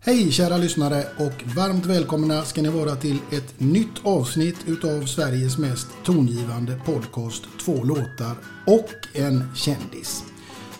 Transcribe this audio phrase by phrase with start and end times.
[0.00, 5.58] Hej kära lyssnare och varmt välkomna ska ni vara till ett nytt avsnitt utav Sveriges
[5.58, 8.36] mest tongivande podcast Två låtar
[8.66, 10.22] och en kändis.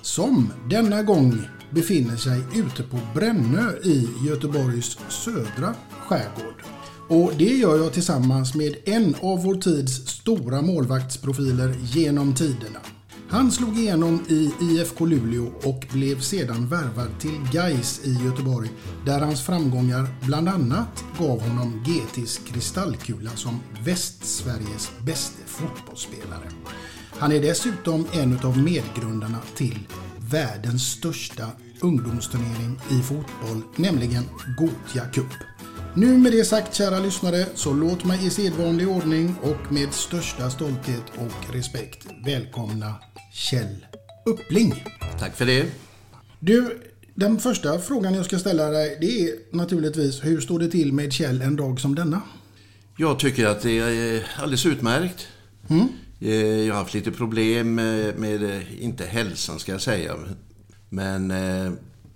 [0.03, 1.41] Som denna gång
[1.71, 5.75] befinner sig ute på Brännö i Göteborgs södra
[6.07, 6.63] skärgård.
[7.09, 12.96] Och det gör jag tillsammans med en av vår tids stora målvaktsprofiler genom tiderna.
[13.31, 18.71] Han slog igenom i IFK Luleå och blev sedan värvad till Gais i Göteborg
[19.07, 26.51] där hans framgångar bland annat gav honom GTs kristallkula som Västsveriges bästa fotbollsspelare.
[27.11, 29.79] Han är dessutom en av medgrundarna till
[30.31, 31.47] världens största
[31.81, 34.25] ungdomsturnering i fotboll, nämligen
[34.59, 35.33] Gothia Cup.
[35.95, 40.51] Nu med det sagt kära lyssnare så låt mig i sedvanlig ordning och med största
[40.51, 42.95] stolthet och respekt välkomna
[43.37, 43.87] Kjell
[44.25, 44.85] Uppling.
[45.19, 45.67] Tack för det.
[46.41, 46.79] Du,
[47.15, 51.13] den första frågan jag ska ställa dig det är naturligtvis hur står det till med
[51.13, 52.23] Kjell en dag som denna?
[52.97, 55.29] Jag tycker att det är alldeles utmärkt.
[55.69, 55.89] Mm.
[56.67, 60.15] Jag har haft lite problem med, med, inte hälsan ska jag säga,
[60.89, 61.73] men eh,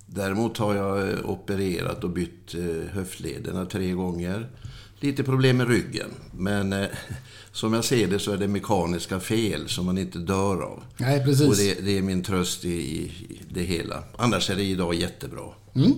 [0.07, 4.49] däremot har jag opererat och bytt eh, höftlederna tre gånger.
[5.01, 6.87] Lite problem med ryggen, men eh,
[7.53, 10.83] som jag ser det så är det mekaniska fel som man inte dör av.
[10.97, 11.49] Nej, precis.
[11.49, 14.05] Och det, det är min tröst i, i, det hela.
[14.17, 15.45] Annars är det idag jättebra.
[15.75, 15.93] Mm.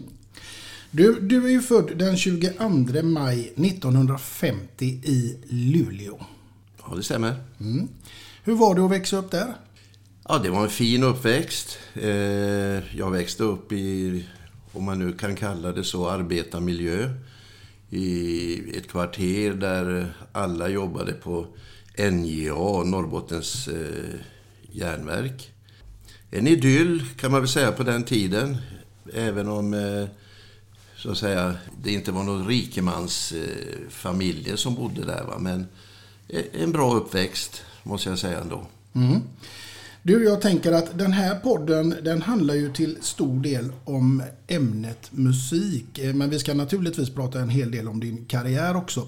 [0.91, 6.27] Du, du är ju född den 22 maj 1950 i Luleå.
[6.87, 7.35] Ja, det stämmer.
[7.61, 7.89] Mm.
[8.45, 9.55] Hur var det att växa upp där?
[10.29, 11.79] Ja, det var en fin uppväxt.
[11.95, 14.25] Eh, jag växte upp i,
[14.73, 17.11] om man nu kan kalla det så, arbetarmiljö
[17.93, 21.47] i ett kvarter där alla jobbade på
[21.99, 24.15] NJA, Norrbottens eh,
[24.73, 25.53] järnverk.
[26.31, 28.57] En idyll kan man väl säga på den tiden.
[29.15, 30.05] Även om eh,
[30.97, 35.25] så att säga, det inte var någon rikemansfamiljer eh, som bodde där.
[35.25, 35.39] Va?
[35.39, 35.67] Men
[36.29, 38.67] eh, en bra uppväxt måste jag säga ändå.
[38.93, 39.21] Mm.
[40.05, 45.13] Du, jag tänker att den här podden den handlar ju till stor del om ämnet
[45.13, 45.99] musik.
[45.99, 49.01] Eh, men vi ska naturligtvis prata en hel del om din karriär också.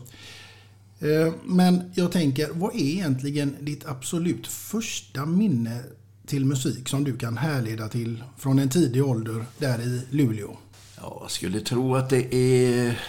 [1.00, 5.80] Eh, men jag tänker, vad är egentligen ditt absolut första minne
[6.26, 10.56] till musik som du kan härleda till från en tidig ålder där i Luleå?
[10.96, 13.00] Jag skulle tro att det är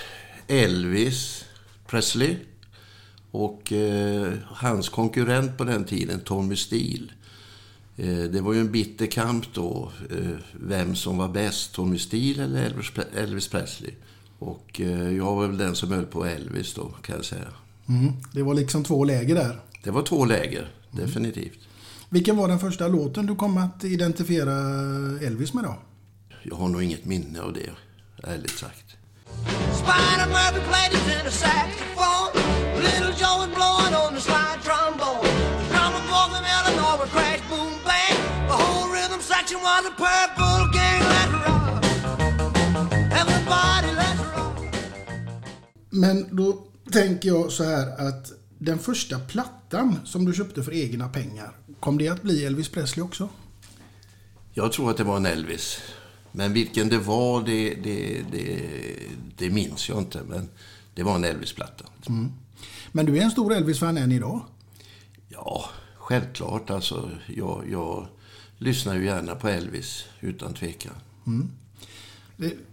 [0.48, 1.46] Elvis
[1.88, 2.36] Presley
[3.32, 7.15] och eh, hans konkurrent på den tiden, Tommy Steele.
[7.98, 12.44] Eh, det var ju en bitter kamp då, eh, vem som var bäst, Tommy Steele
[12.44, 12.74] eller
[13.16, 13.92] Elvis Presley.
[14.40, 17.48] Och eh, jag var väl den som höll på Elvis då, kan jag säga.
[17.90, 18.14] Mm.
[18.34, 19.60] Det var liksom två läger där?
[19.84, 21.60] Det var två läger, definitivt.
[22.10, 24.54] Vilken var den första låten du kom att identifiera
[25.28, 25.76] Elvis med då?
[26.44, 27.70] Jag har nog inget minne av det,
[28.24, 28.86] ärligt sagt.
[29.74, 32.32] Spider Murphy played his tenor saxophone.
[32.84, 33.94] Little Joe was blowing
[45.90, 51.10] Men då tänker jag så här att den första plattan som du köpte för egna
[51.10, 53.30] pengar, kom det att bli Elvis Presley också?
[54.54, 55.80] Jag tror att det var en Elvis.
[56.32, 58.70] Men vilken det var, det, det, det,
[59.38, 60.20] det minns jag inte.
[60.28, 60.50] Men
[60.96, 61.86] det var en Elvis-platta.
[62.08, 62.32] Mm.
[62.92, 64.42] Men du är en stor Elvis-fan än idag?
[65.28, 66.70] Ja, självklart.
[66.70, 68.08] Alltså, jag, jag
[68.58, 70.94] lyssnar ju gärna på Elvis, utan tvekan.
[71.28, 71.52] Mm.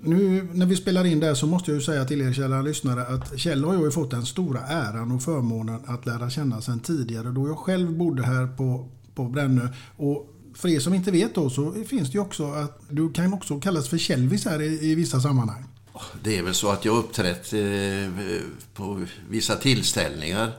[0.01, 3.07] Nu när vi spelar in där så måste jag ju säga till er kära lyssnare
[3.07, 7.31] att Kjell har ju fått den stora äran och förmånen att lära känna sedan tidigare
[7.31, 9.69] då jag själv bodde här på, på Brännö.
[9.97, 13.35] Och för er som inte vet då så finns det ju också att du kan
[13.35, 15.65] också kallas för Kjellvis här i, i vissa sammanhang.
[16.23, 17.61] Det är väl så att jag uppträtt eh,
[18.75, 20.53] på vissa tillställningar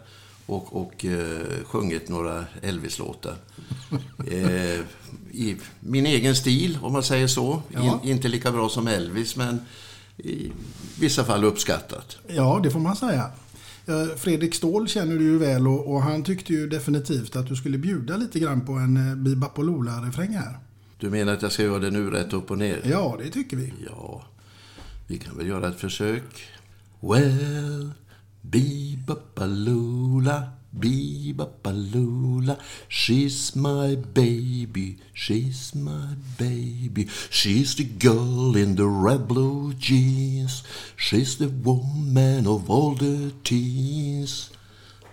[0.46, 3.36] och, och eh, sjungit några Elvis-låtar.
[4.28, 4.80] Eh,
[5.32, 7.62] I min egen stil, om man säger så.
[7.70, 8.00] Ja.
[8.04, 9.60] In, inte lika bra som Elvis, men
[10.18, 10.52] i
[11.00, 12.18] vissa fall uppskattat.
[12.28, 13.32] Ja, det får man säga.
[14.18, 17.78] Fredrik Ståhl känner du ju väl och, och, han tyckte ju definitivt att du skulle
[17.78, 20.60] bjuda lite grann på en eh, Bibapolola-refräng här.
[21.00, 22.82] Du menar att jag ska göra det nu rätt upp och ner?
[22.84, 23.74] Ja, det tycker vi.
[23.86, 24.26] Ja,
[25.08, 26.44] vi kan väl göra ett försök.
[27.00, 27.92] Well,
[30.80, 37.08] Bibapaloola Bibapaloola, she's my baby, she's my baby.
[37.30, 40.64] She's the girl in the red blue jeans.
[40.96, 44.52] She's the woman of all the teens.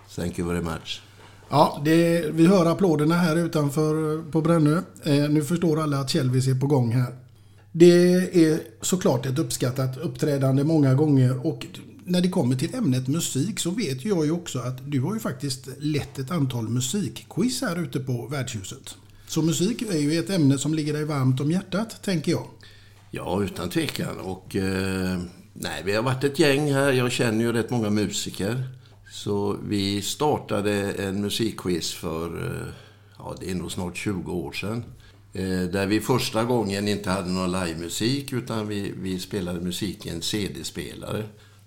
[0.09, 1.01] Thank you very much.
[1.49, 4.81] Ja, det, vi hör applåderna här utanför på Brännö.
[5.03, 7.15] Eh, nu förstår alla att Kjellvis är på gång här.
[7.71, 8.13] Det
[8.45, 11.65] är såklart ett uppskattat uppträdande många gånger och
[12.05, 15.19] när det kommer till ämnet musik så vet jag ju också att du har ju
[15.19, 18.95] faktiskt lett ett antal musikquiz här ute på värdshuset.
[19.27, 22.47] Så musik är ju ett ämne som ligger dig varmt om hjärtat, tänker jag.
[23.11, 24.19] Ja, utan tvekan.
[24.19, 25.19] Och, eh,
[25.53, 26.91] nej, vi har varit ett gäng här.
[26.91, 28.69] Jag känner ju rätt många musiker.
[29.11, 32.73] Så vi startade en musikquiz för, eh,
[33.17, 34.83] ja, det är nog snart 20 år sedan.
[35.33, 40.09] Eh, där vi första gången inte hade någon livemusik utan vi, vi spelade musik i
[40.09, 41.23] en CD-spelare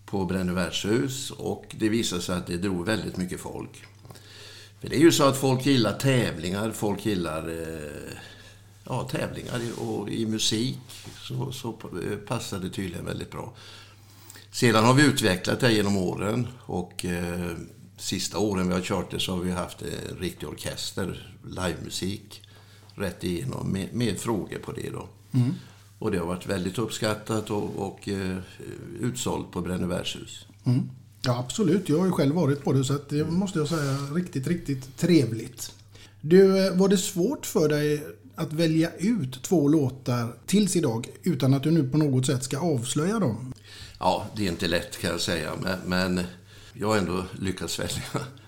[0.06, 3.84] på Brännö värdshus och det visade sig att det drog väldigt mycket folk.
[4.80, 8.16] För det är ju så att folk gillar tävlingar, folk gillar eh,
[8.84, 10.78] ja, tävlingar och i musik
[11.20, 13.52] så, så eh, passar det tydligen väldigt bra.
[14.50, 17.50] Sedan har vi utvecklat det genom åren och eh,
[17.96, 22.42] sista åren vi har kört det så har vi haft en riktig orkester, livemusik,
[22.94, 25.08] rätt igenom med, med frågor på det då.
[25.32, 25.54] Mm.
[26.04, 28.36] Och det har varit väldigt uppskattat och, och eh,
[29.00, 30.46] utsålt på Brännö värdshus.
[30.64, 30.90] Mm.
[31.22, 31.88] Ja, absolut.
[31.88, 35.72] Jag har ju själv varit på det så det måste jag säga riktigt, riktigt trevligt.
[36.20, 41.54] Du, eh, var det svårt för dig att välja ut två låtar tills idag utan
[41.54, 43.52] att du nu på något sätt ska avslöja dem?
[43.98, 45.50] Ja, det är inte lätt kan jag säga.
[45.62, 46.26] Men, men
[46.72, 48.02] jag har ändå lyckats välja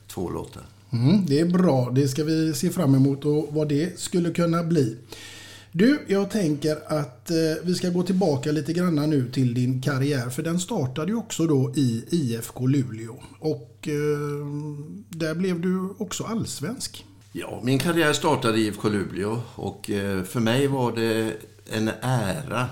[0.06, 0.62] två låtar.
[0.92, 1.90] Mm, det är bra.
[1.90, 4.96] Det ska vi se fram emot och vad det skulle kunna bli.
[5.78, 10.30] Du, jag tänker att eh, vi ska gå tillbaka lite grann nu till din karriär.
[10.30, 13.22] För den startade ju också då i IFK Luleå.
[13.38, 14.46] Och eh,
[15.08, 17.04] där blev du också allsvensk.
[17.32, 19.40] Ja, min karriär startade i IFK Luleå.
[19.54, 21.32] Och eh, för mig var det
[21.72, 22.68] en ära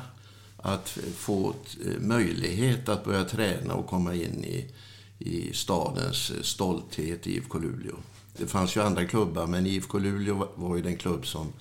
[0.57, 4.71] att få eh, möjlighet att börja träna och komma in i,
[5.19, 7.97] i stadens stolthet IFK Luleå.
[8.37, 11.53] Det fanns ju andra klubbar, men IFK Luleå var ju den klubb som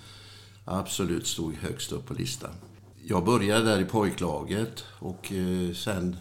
[0.66, 2.52] absolut stod högst upp på listan.
[3.06, 6.16] Jag började där i pojklaget och eh, sen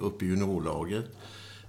[0.00, 1.04] upp i juniorlaget.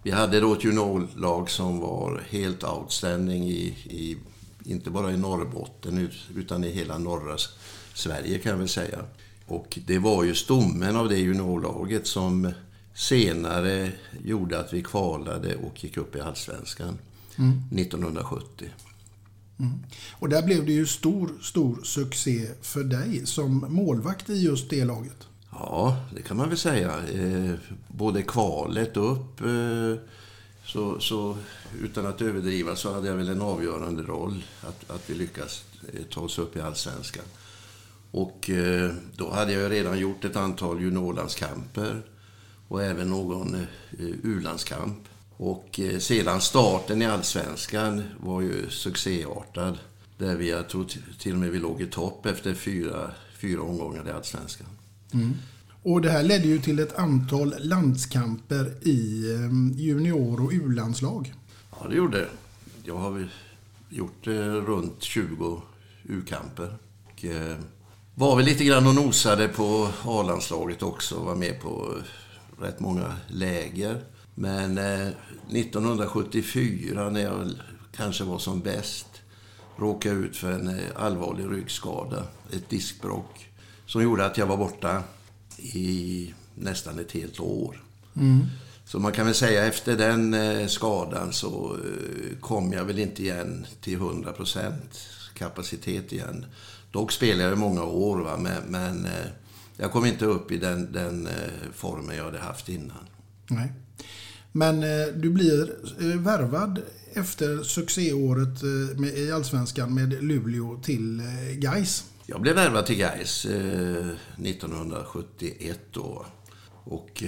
[0.03, 4.17] Vi hade då ett juniorlag som var helt outstanding i, i,
[4.65, 7.37] inte bara i Norrbotten utan i hela norra
[7.93, 8.99] Sverige kan jag väl säga.
[9.45, 12.51] Och det var ju stommen av det juniorlaget som
[12.93, 13.91] senare
[14.23, 16.97] gjorde att vi kvalade och gick upp i Allsvenskan
[17.37, 17.61] mm.
[17.79, 18.69] 1970.
[19.59, 19.73] Mm.
[20.11, 24.85] Och där blev det ju stor, stor succé för dig som målvakt i just det
[24.85, 25.27] laget.
[25.51, 27.07] Ja, det kan man väl säga.
[27.13, 27.55] Eh,
[27.87, 29.95] både kvalet upp, eh,
[30.65, 31.37] så, så
[31.81, 36.03] utan att överdriva så hade jag väl en avgörande roll att, att vi lyckas eh,
[36.03, 37.25] ta oss upp i allsvenskan.
[38.11, 42.01] Och eh, då hade jag redan gjort ett antal juniorlandskamper
[42.67, 43.61] och även någon eh,
[44.23, 44.97] u-landskamp.
[45.37, 49.77] Och eh, sedan starten i allsvenskan var ju succéartad.
[50.17, 50.85] Där vi, jag tror
[51.19, 53.11] till och med vi låg i topp efter fyra,
[53.41, 54.67] fyra omgångar i allsvenskan.
[55.13, 55.33] Mm.
[55.83, 61.33] Och det här ledde ju till ett antal landskamper i eh, junior och u-landslag.
[61.71, 62.29] Ja, det gjorde det.
[62.83, 63.27] Jag har
[63.89, 64.27] gjort
[64.67, 65.61] runt 20
[66.03, 66.77] U-kamper.
[67.21, 67.57] Eh,
[68.15, 71.19] var väl lite grann och nosade på A-landslaget också.
[71.19, 71.95] Var med på
[72.59, 74.01] rätt många läger.
[74.35, 75.07] Men eh,
[75.49, 77.51] 1974 när jag
[77.91, 79.07] kanske var som bäst
[79.77, 82.23] råkade jag ut för en eh, allvarlig ryggskada.
[82.51, 83.49] Ett diskbråck.
[83.85, 85.03] Som gjorde att jag var borta
[85.57, 87.83] i nästan ett helt år.
[88.15, 88.45] Mm.
[88.85, 93.23] Så man kan väl säga efter den eh, skadan så eh, kom jag väl inte
[93.23, 94.71] igen till 100%
[95.33, 96.45] kapacitet igen.
[96.91, 98.37] Dock spelade jag många år, va?
[98.37, 99.07] men, men
[99.77, 101.29] jag kom inte upp i den, den
[101.73, 103.05] formen jag hade haft innan.
[103.47, 103.73] Nej.
[104.57, 104.81] Men
[105.21, 105.69] du blir
[106.17, 106.81] värvad
[107.13, 108.63] efter succéåret
[109.15, 111.21] i Allsvenskan med Luleå till
[111.61, 112.05] Geis.
[112.25, 116.25] Jag blev värvad till Geis 1971 då.
[116.83, 117.23] Och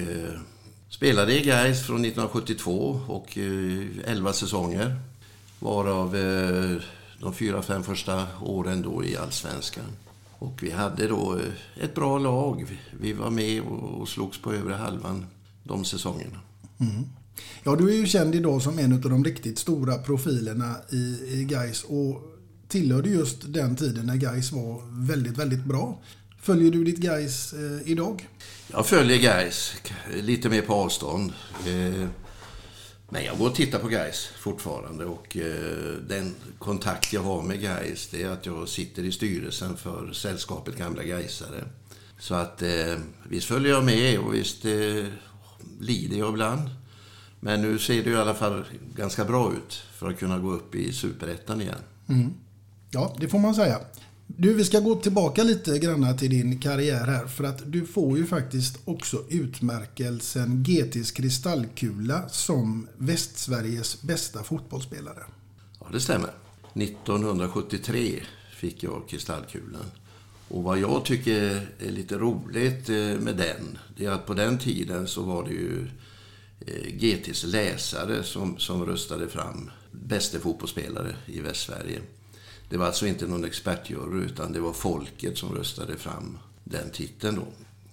[0.89, 3.37] Spelade i Gais från 1972 och
[4.05, 4.99] 11 säsonger.
[5.59, 6.81] Varav eh,
[7.19, 9.85] de fyra, fem första åren då i Allsvenskan.
[10.31, 12.79] Och vi hade då eh, ett bra lag.
[12.99, 15.25] Vi var med och slogs på övre halvan
[15.63, 16.39] de säsongerna.
[16.79, 17.03] Mm.
[17.63, 21.45] Ja, du är ju känd idag som en av de riktigt stora profilerna i, i
[21.49, 22.21] Gais och
[22.67, 26.01] tillhörde just den tiden när Gais var väldigt, väldigt bra.
[26.41, 28.27] Följer du ditt Gais eh, idag?
[28.71, 29.73] Jag följer Gais
[30.21, 31.33] lite mer på avstånd.
[31.67, 32.07] Eh,
[33.09, 37.61] men jag går och tittar på Gais fortfarande och eh, den kontakt jag har med
[37.61, 41.63] Gais det är att jag sitter i styrelsen för sällskapet Gamla Gaisare.
[42.19, 42.95] Så att eh,
[43.29, 45.05] visst följer jag med och visst eh,
[45.79, 46.69] lider jag ibland.
[47.39, 48.63] Men nu ser det i alla fall
[48.95, 51.79] ganska bra ut för att kunna gå upp i superettan igen.
[52.09, 52.33] Mm.
[52.91, 53.79] Ja, det får man säga.
[54.27, 57.27] Du, vi ska gå tillbaka lite grann till din karriär här.
[57.27, 65.23] För att du får ju faktiskt också utmärkelsen GTs kristallkula som Västsveriges bästa fotbollsspelare.
[65.79, 66.29] Ja, det stämmer.
[66.73, 68.19] 1973
[68.55, 69.85] fick jag kristallkulan.
[70.49, 74.57] Och vad jag tycker är lite roligt eh, med den, det är att på den
[74.57, 75.87] tiden så var det ju
[76.99, 81.99] GTs läsare som, som röstade fram bästa fotbollsspelare i Västsverige.
[82.69, 87.35] Det var alltså inte någon expertjury utan det var folket som röstade fram den titeln
[87.35, 87.47] då.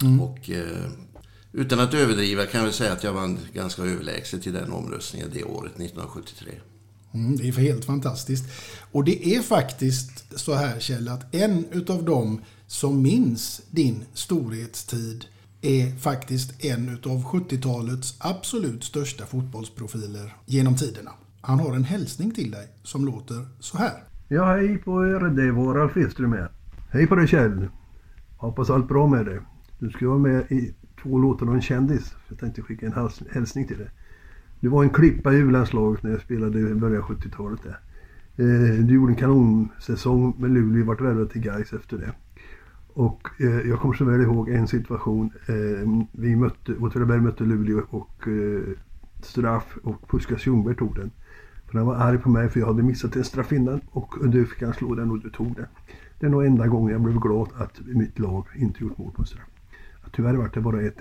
[0.07, 0.21] Mm.
[0.21, 0.91] Och eh,
[1.53, 5.45] utan att överdriva kan jag säga att jag vann ganska överlägset i den omröstningen det
[5.45, 6.53] året, 1973.
[7.15, 8.45] Mm, det är helt fantastiskt.
[8.93, 15.25] Och det är faktiskt så här Kjell, att en utav dem som minns din storhetstid
[15.65, 21.11] är faktiskt en utav 70-talets absolut största fotbollsprofiler genom tiderna.
[21.41, 23.93] Han har en hälsning till dig som låter så här.
[24.29, 25.21] Ja, hej på er.
[25.21, 26.51] Det var Ralf Edström här.
[26.91, 27.69] Hej på dig Kjell.
[28.37, 29.41] Hoppas allt bra med dig.
[29.79, 32.15] Du ska vara med i två låtar och en kändis.
[32.29, 33.91] Jag tänkte skicka en hälsning till dig.
[34.61, 37.79] Du var en klippa i u-landslaget när jag spelade i början av 70-talet där.
[38.37, 42.13] Eh, du gjorde en kanonsäsong med Luleå och vart värvad till Gais efter det.
[42.95, 45.31] Och eh, jag kommer så väl ihåg en situation.
[45.47, 48.63] Eh, vi mötte, Åtvidaberg mötte Luleå och eh,
[49.23, 51.11] straff och Puskas Ljungberg tog den.
[51.67, 54.47] För han var arg på mig för jag hade missat en straff innan och du
[54.47, 55.67] fick han slå den och du tog den.
[56.21, 59.23] Det är nog enda gången jag blev glad att mitt lag inte gjort mål på
[59.23, 59.49] en straff.
[60.13, 60.93] Tyvärr var det bara 1-1.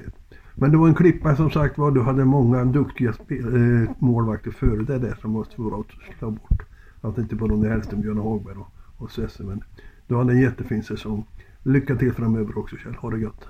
[0.55, 1.91] Men det var en klippa som sagt var.
[1.91, 6.63] Du hade många duktiga eh, målvakter före dig där som var svåra att slå bort.
[7.01, 9.43] Jag tänkte på Ronny Hellström, Björn Hagberg och, och Svesse.
[9.43, 9.63] Men
[10.07, 11.25] du hade en jättefin säsong.
[11.63, 12.95] Lycka till framöver också Kjell.
[12.95, 13.41] Ha det gött.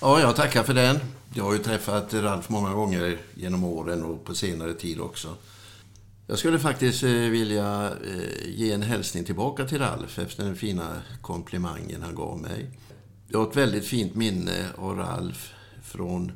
[0.00, 0.96] Ja, jag tackar för den.
[1.34, 5.36] Jag har ju träffat Ralf många gånger genom åren och på senare tid också.
[6.26, 10.96] Jag skulle faktiskt eh, vilja eh, ge en hälsning tillbaka till Ralf efter den fina
[11.22, 12.70] komplimangen han gav mig.
[13.28, 15.52] Jag har ett väldigt fint minne av Ralf
[15.82, 16.32] från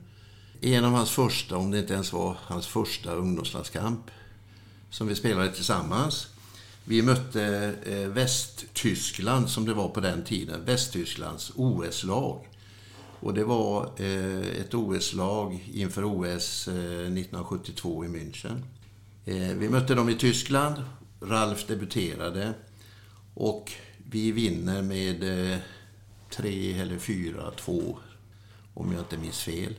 [0.61, 4.11] en av hans första, om det inte ens var hans första ungdomslandskamp
[4.91, 6.34] som vi spelade tillsammans.
[6.87, 12.49] Vi mötte eh, Västtyskland, som det var på den tiden, Västtysklands OS-lag.
[13.21, 18.63] Och det var eh, ett OS-lag inför OS 1972 eh, i München.
[19.25, 20.83] Eh, vi mötte dem i Tyskland.
[21.21, 22.55] Ralf debuterade.
[23.35, 23.73] Och
[24.11, 25.21] vi vinner med
[26.31, 27.97] 3 eh, eller 4-2,
[28.75, 29.75] om jag inte minns fel.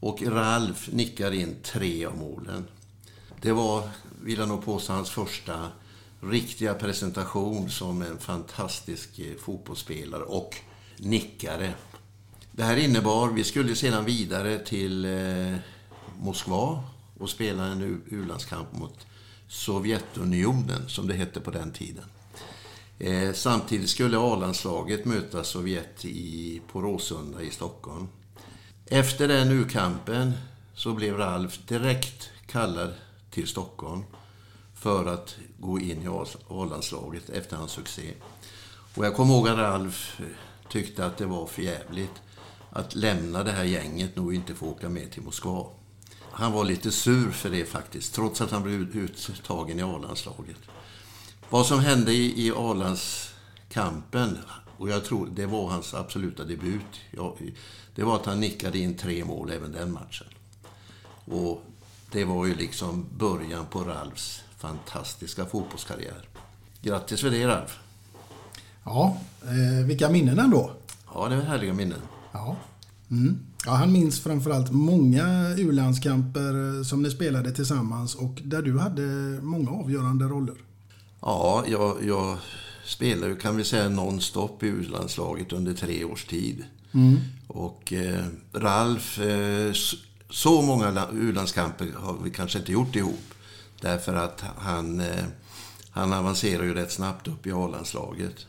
[0.00, 2.64] Och Ralf nickar in tre av målen.
[3.40, 3.88] Det var,
[4.22, 5.70] vill jag nog påstå, hans första
[6.20, 10.56] riktiga presentation som en fantastisk eh, fotbollsspelare och
[10.96, 11.74] nickare.
[12.52, 15.56] Det här innebar, vi skulle sedan vidare till eh,
[16.18, 16.84] Moskva
[17.18, 19.06] och spela en u- u-landskamp mot
[19.48, 22.04] Sovjetunionen, som det hette på den tiden.
[22.98, 28.08] Eh, samtidigt skulle A-landslaget möta Sovjet i, på Råsunda i Stockholm.
[28.86, 30.32] Efter den U-kampen
[30.74, 32.94] så blev Ralf direkt kallad
[33.30, 34.02] till Stockholm
[34.86, 36.08] för att gå in i
[36.48, 38.12] A-landslaget efter hans succé.
[38.94, 40.26] Och jag kommer ihåg att Ralf eh,
[40.68, 42.22] tyckte att det var för jävligt
[42.70, 45.66] att lämna det här gänget och inte få åka med till Moskva.
[46.30, 50.56] Han var lite sur för det faktiskt, trots att han blev uttagen i A-landslaget.
[51.50, 54.38] Vad som hände i, A-landskampen,
[54.78, 57.00] och jag tror det var hans absoluta debut,
[57.94, 60.26] det var att han nickade in tre mål även den matchen.
[61.24, 61.62] Och
[62.10, 66.28] det var ju liksom början på Ralfs fantastiska fotbollskarriär.
[66.82, 67.78] Grattis för det Ralf!
[68.84, 70.70] Ja, eh, vilka minnen ändå.
[71.14, 72.00] Ja, det var härliga minnen.
[72.32, 72.56] Ja.
[73.10, 73.38] Mm.
[73.66, 79.02] ja, han minns framförallt många u-landskamper som ni spelade tillsammans och där du hade
[79.42, 80.54] många avgörande roller.
[81.20, 82.38] Ja, jag, jag
[82.84, 86.64] spelade kan vi säga, nonstop i U-landslaget under tre års tid.
[87.46, 89.72] Och eh, Ralf, eh,
[90.30, 93.34] så många la- U-landskamper har vi kanske inte gjort ihop.
[93.80, 95.24] Därför att han, eh,
[95.90, 98.46] han avancerar ju rätt snabbt upp i A-landslaget.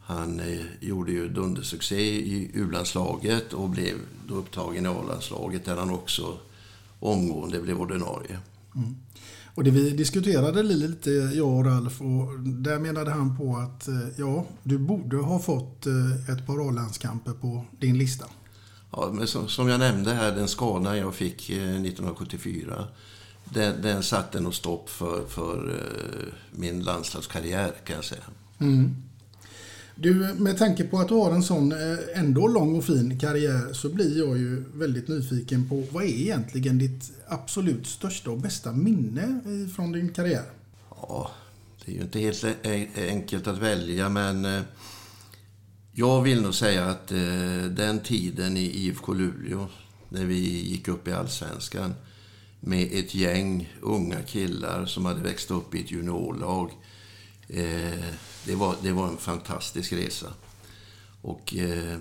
[0.00, 3.94] Han eh, gjorde ju dundersuccé i U-landslaget och blev
[4.28, 6.38] då upptagen i A-landslaget där han också
[7.00, 8.38] omgående blev ordinarie.
[9.54, 14.08] Och det vi diskuterade lite, jag och Ralf, och där menade han på att eh,
[14.16, 15.86] ja, du borde ha fått
[16.28, 18.26] ett par A-landskamper på din lista.
[18.96, 22.84] Ja, men som, som jag nämnde här, den skada jag fick eh, 1974,
[23.54, 28.22] den, den satte nog stopp för, för eh, min landslagskarriär kan jag säga.
[29.94, 33.72] Du, med tanke på att du har en sån eh, ändå lång och fin karriär
[33.72, 38.72] så blir jag ju väldigt nyfiken på vad är egentligen ditt absolut största och bästa
[38.72, 40.44] minne i- från din karriär?
[40.90, 41.30] Ja,
[41.84, 42.44] det är ju inte helt
[42.96, 44.62] enkelt att välja, men eh,
[45.92, 49.66] jag vill nog säga att eh, den tiden i IFK Luleå,
[50.08, 51.94] när vi gick upp i Allsvenskan,
[52.60, 56.70] med ett gäng unga killar som hade växt upp i ett juniorlag.
[57.48, 58.04] Eh,
[58.44, 60.32] det, var, det var en fantastisk resa.
[61.22, 61.98] Och eh,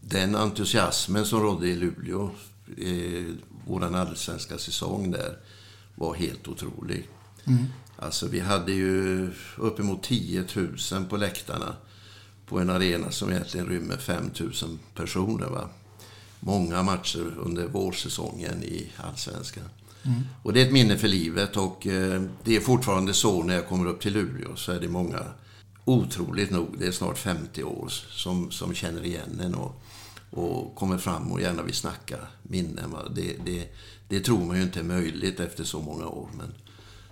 [0.00, 2.30] den entusiasmen som rådde i Luleå,
[2.76, 3.34] eh,
[3.66, 5.38] vår allsvenska säsong där,
[5.94, 7.08] var helt otrolig.
[7.96, 10.44] Alltså vi hade ju uppemot 10
[10.92, 11.76] 000 på läktarna
[12.46, 14.52] på en arena som egentligen rymmer 5 000
[14.94, 15.46] personer.
[15.46, 15.68] Va?
[16.40, 19.64] Många matcher under vårsäsongen i Allsvenskan.
[20.42, 23.68] Och det är ett minne för livet och eh, det är fortfarande så när jag
[23.68, 25.22] kommer upp till Luleå så är det många,
[25.84, 29.82] otroligt nog, det är snart 50 år, som, som känner igen en och,
[30.30, 32.94] och kommer fram och gärna vill snacka minnen.
[33.14, 33.68] Det, det,
[34.08, 36.54] det tror man ju inte är möjligt efter så många år, men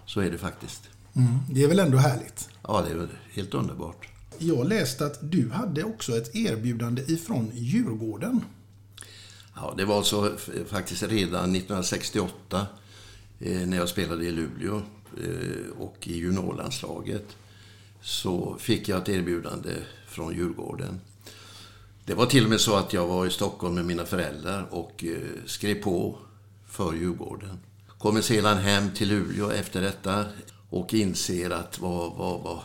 [0.07, 0.83] så är det faktiskt.
[1.17, 2.49] Mm, det är väl ändå härligt?
[2.63, 4.09] Ja, det är helt underbart.
[4.39, 8.45] Jag läste att du hade också ett erbjudande ifrån Djurgården.
[9.55, 10.31] Ja, det var så
[10.69, 12.65] faktiskt redan 1968 eh,
[13.41, 14.83] Eh, när jag spelade i Luleå
[15.23, 17.37] eh, och i juniorlandslaget
[18.01, 19.75] så fick jag ett erbjudande
[20.07, 21.01] från Djurgården.
[22.05, 25.05] Det var till och med så att jag var i Stockholm med mina föräldrar och
[25.05, 26.19] eh, skrev på
[26.67, 27.59] för Djurgården.
[27.99, 30.25] Kommer sedan hem till Luleå efter detta
[30.71, 32.61] och inser att vad, vad, vad,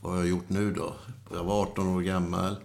[0.00, 0.94] vad har jag gjort nu då?
[1.32, 2.56] Jag var 18 år gammal,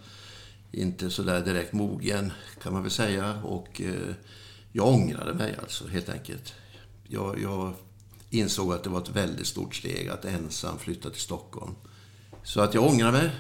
[0.71, 2.31] inte så där direkt mogen
[2.63, 3.41] kan man väl säga.
[3.43, 3.81] Och
[4.71, 6.53] jag ångrade mig alltså helt enkelt.
[7.11, 7.73] Jag, jag
[8.29, 11.75] insåg att det var ett väldigt stort steg att ensam flytta till Stockholm.
[12.43, 13.31] Så att jag ångrade mig,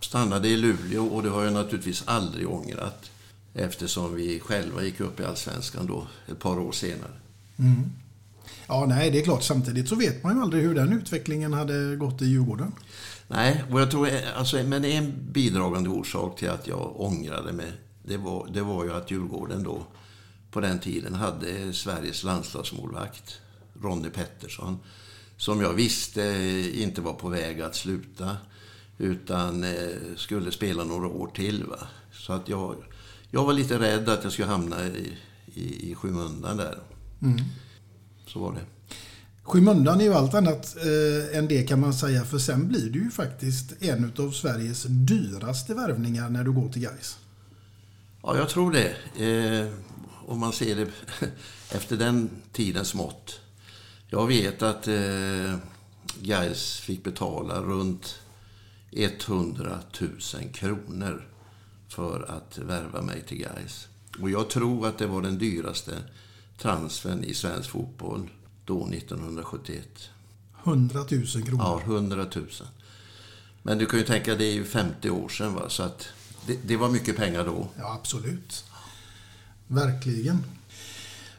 [0.00, 3.10] stannade i Luleå och det har jag naturligtvis aldrig ångrat.
[3.54, 7.12] Eftersom vi själva gick upp i Allsvenskan då ett par år senare.
[8.66, 9.42] Ja, nej, det är klart.
[9.42, 12.72] Samtidigt så vet man ju aldrig hur den utvecklingen hade gått i Djurgården.
[13.28, 18.16] Nej, och jag tror, alltså, men en bidragande orsak till att jag ångrade mig, det
[18.16, 19.82] var, det var ju att Djurgården då
[20.50, 23.40] på den tiden hade Sveriges landslagsmålvakt,
[23.82, 24.78] Ronny Pettersson,
[25.36, 26.22] som jag visste
[26.74, 28.36] inte var på väg att sluta,
[28.98, 29.70] utan eh,
[30.16, 31.64] skulle spela några år till.
[31.64, 31.78] Va?
[32.12, 32.76] Så att jag,
[33.30, 35.12] jag var lite rädd att jag skulle hamna i,
[35.54, 36.78] i, i skymundan där.
[38.26, 38.94] Så var det.
[39.42, 42.24] Skymundan är ju allt annat eh, än det kan man säga.
[42.24, 46.82] För sen blir du ju faktiskt en av Sveriges dyraste värvningar när du går till
[46.82, 47.18] Gais.
[48.22, 48.88] Ja, jag tror det.
[49.16, 49.68] Eh,
[50.28, 50.90] om man ser det
[51.70, 53.40] efter den tidens mått.
[54.06, 55.56] Jag vet att eh,
[56.20, 58.14] Gais fick betala runt
[58.90, 60.10] 100 000
[60.52, 61.28] kronor
[61.88, 63.88] för att värva mig till Gais.
[64.20, 65.92] Och jag tror att det var den dyraste
[66.58, 68.30] transfern i svensk fotboll
[68.64, 70.10] då 1971.
[70.64, 71.58] 100 000 kronor.
[71.58, 72.46] Ja, 100 000.
[73.62, 75.68] Men du kan ju tänka, det är ju 50 år sedan va?
[75.68, 76.08] så att
[76.46, 77.68] det, det var mycket pengar då.
[77.78, 78.64] Ja, absolut.
[79.68, 80.44] Verkligen.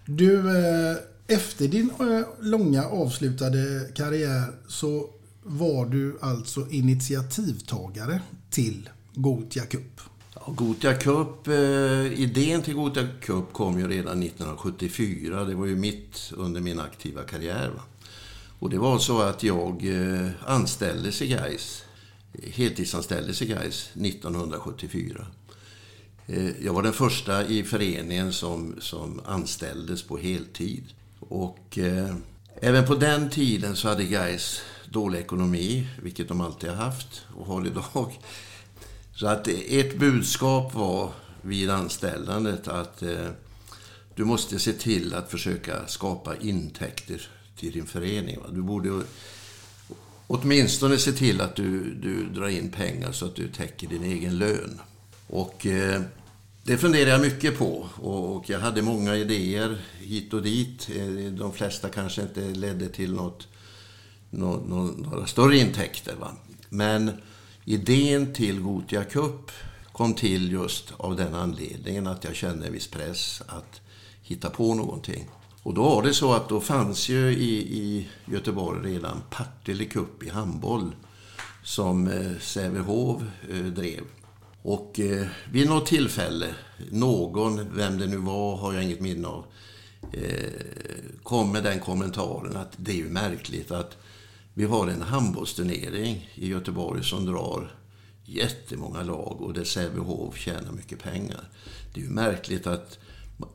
[0.05, 5.09] Du, eh, efter din eh, långa avslutade karriär så
[5.43, 10.01] var du alltså initiativtagare till Gotia Cup.
[10.35, 15.43] Ja, Gotia Cup, eh, idén till Gotia Cup kom ju redan 1974.
[15.43, 17.71] Det var ju mitt under min aktiva karriär.
[17.75, 17.81] Va?
[18.59, 21.83] Och det var så att jag eh, anställdes i Gais,
[22.43, 25.27] heltidsanställdes i Gais 1974.
[26.31, 30.83] Eh, jag var den första i föreningen som, som anställdes på heltid.
[31.19, 32.15] Och eh,
[32.61, 37.45] även på den tiden så hade Gais dålig ekonomi, vilket de alltid har haft och
[37.45, 38.19] har idag.
[39.15, 41.11] Så att ett budskap var
[41.41, 43.29] vid anställandet att eh,
[44.15, 48.39] du måste se till att försöka skapa intäkter till din förening.
[48.39, 48.45] Va?
[48.51, 49.01] Du borde
[50.27, 54.37] åtminstone se till att du, du drar in pengar så att du täcker din egen
[54.37, 54.81] lön.
[55.27, 56.01] Och eh,
[56.69, 60.89] det funderade jag mycket på och jag hade många idéer hit och dit.
[60.95, 63.47] Eh, de flesta kanske inte ledde till något,
[64.29, 66.15] några större intäkter.
[66.15, 66.31] Va?
[66.69, 67.11] Men
[67.65, 69.51] idén till Gotia Cup
[69.91, 73.81] kom till just av den anledningen att jag kände en viss press att
[74.21, 75.29] hitta på någonting.
[75.63, 80.23] Och då var det så att då fanns ju i, i Göteborg redan Partille Cup
[80.23, 80.95] i handboll
[81.63, 84.03] som eh, Sävehof eh, drev.
[84.61, 86.55] Och eh, vid något tillfälle,
[86.91, 89.45] någon, vem det nu var, har jag inget minne av,
[90.13, 90.51] eh,
[91.23, 93.97] kom med den kommentaren att det är ju märkligt att
[94.53, 97.75] vi har en handbollsturnering i Göteborg som drar
[98.25, 101.49] jättemånga lag och där Sävehof tjänar mycket pengar.
[101.93, 102.99] Det är ju märkligt att,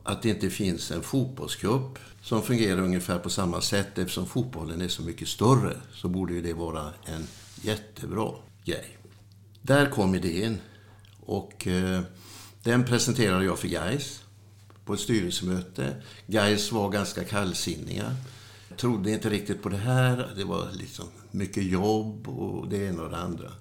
[0.03, 3.97] att det inte finns en fotbollscup som fungerar ungefär på samma sätt.
[3.97, 7.27] Eftersom fotbollen är så mycket större så borde ju det vara en
[7.61, 8.31] jättebra
[8.65, 8.97] grej.
[9.61, 10.57] Där kom idén
[11.25, 12.01] och eh,
[12.63, 14.23] den presenterade jag för Gais
[14.85, 15.95] på ett styrelsemöte.
[16.27, 18.15] Gais var ganska kallsinniga.
[18.77, 20.33] Trodde inte riktigt på det här.
[20.37, 23.51] Det var liksom mycket jobb och det ena och det andra.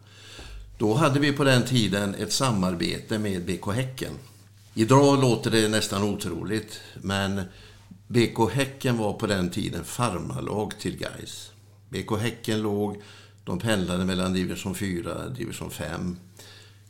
[0.78, 4.12] Då hade vi på den tiden ett samarbete med BK Häcken.
[4.74, 7.42] Idag låter det nästan otroligt, men
[8.06, 11.52] BK Häcken var på den tiden farmarlag till Gais.
[11.88, 13.02] BK Häcken låg,
[13.44, 16.16] de pendlade mellan division 4 och division 5.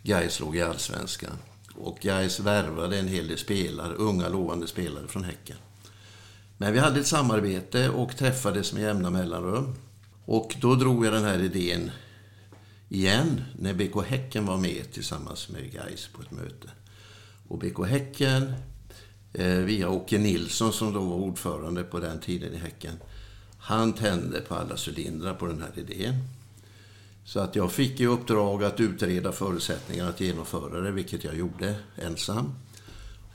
[0.07, 1.39] Gais låg i allsvenskan.
[1.75, 5.57] Och Gais värvade en hel del spelare, unga lovande spelare från Häcken.
[6.57, 9.75] Men vi hade ett samarbete och träffades med jämna mellanrum.
[10.25, 11.91] Och då drog jag den här idén
[12.89, 16.69] igen när BK Häcken var med tillsammans med Gais på ett möte.
[17.49, 18.53] Och BK Häcken,
[19.33, 22.95] eh, via Åke Nilsson som då var ordförande på den tiden i Häcken,
[23.59, 26.15] han tände på alla cylindrar på den här idén.
[27.25, 31.75] Så att jag fick i uppdrag att utreda förutsättningarna att genomföra det, vilket jag gjorde
[31.97, 32.55] ensam.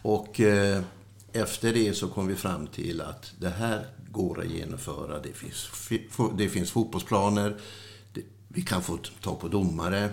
[0.01, 0.81] Och eh,
[1.33, 5.19] efter det så kom vi fram till att det här går att genomföra.
[5.19, 5.69] Det finns,
[6.37, 7.57] det finns fotbollsplaner,
[8.47, 10.09] vi kan få ta på domare,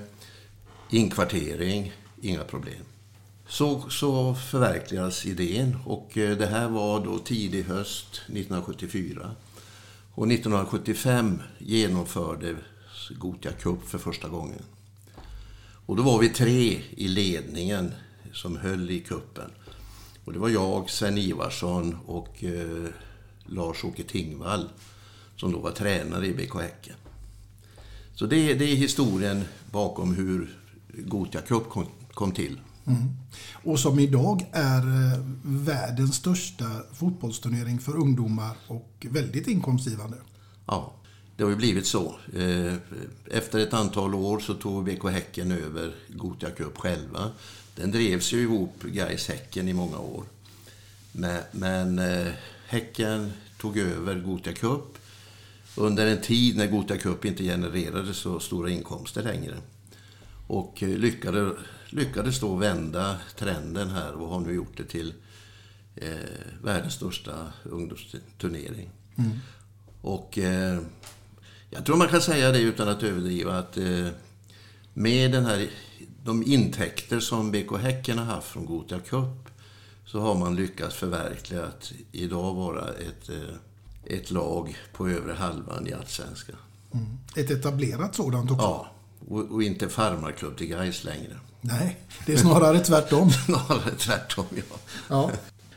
[0.91, 2.85] inkvartering, inga problem.
[3.49, 9.31] Så, så förverkligas idén och eh, det här var då tidig höst 1974.
[10.15, 12.57] Och 1975 genomförde
[13.11, 14.63] Gotia Cup för första gången.
[15.87, 17.93] Och då var vi tre i ledningen
[18.33, 19.51] som höll i kuppen.
[20.25, 22.89] Och det var jag, Sven Ivarsson och eh,
[23.47, 24.69] Lars-Åke Tingvall
[25.37, 26.97] som då var tränare i BK Häcken.
[28.15, 32.61] Så det, det är historien bakom hur Gotia Cup kom, kom till.
[32.87, 33.09] Mm.
[33.53, 40.17] Och som idag är eh, världens största fotbollsturnering för ungdomar och väldigt inkomstgivande.
[40.67, 40.93] Ja,
[41.37, 42.17] det har ju blivit så.
[42.35, 42.75] Eh,
[43.31, 47.31] efter ett antal år så tog BK Häcken över Gotia Cup själva.
[47.75, 50.25] Den drevs ju ihop, Gais Häcken, i många år.
[51.13, 52.33] Men, men eh,
[52.67, 54.99] Häcken tog över Gotia Cup
[55.77, 59.57] under en tid när Gotia Cup inte genererade så stora inkomster längre.
[60.47, 61.53] Och eh, lyckades,
[61.91, 65.15] lyckades då vända trenden här och har nu gjort det till
[65.97, 66.11] eh,
[66.63, 68.91] världens största ungdomsturnering.
[69.17, 69.31] Mm.
[70.01, 70.81] Och eh,
[71.77, 74.09] jag tror man kan säga det utan att överdriva att eh,
[74.95, 75.69] med den här,
[76.25, 79.49] de intäkter som BK Häcken har haft från Gotia Cup
[80.07, 83.57] så har man lyckats förverkliga att idag vara ett eh,
[84.07, 86.57] ett lag på övre halvan i Allsvenskan.
[87.37, 88.65] Ett etablerat sådant också.
[88.65, 88.87] Ja,
[89.29, 91.37] och, och inte farmarklubb till Gais längre.
[91.61, 93.31] Nej, det är snarare tvärtom.
[93.47, 94.77] Snarare tvärtom, ja.
[95.09, 95.31] Ja.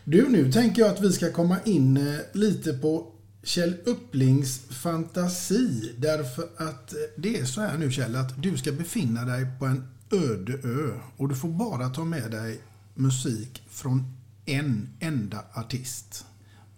[0.03, 3.11] Du, nu tänker jag att vi ska komma in eh, lite på
[3.43, 5.95] Kjell Upplings fantasi.
[5.97, 9.65] Därför att eh, det är så här nu Kjell, att du ska befinna dig på
[9.65, 10.99] en öde ö.
[11.17, 12.61] Och du får bara ta med dig
[12.95, 14.13] musik från
[14.45, 16.25] en enda artist.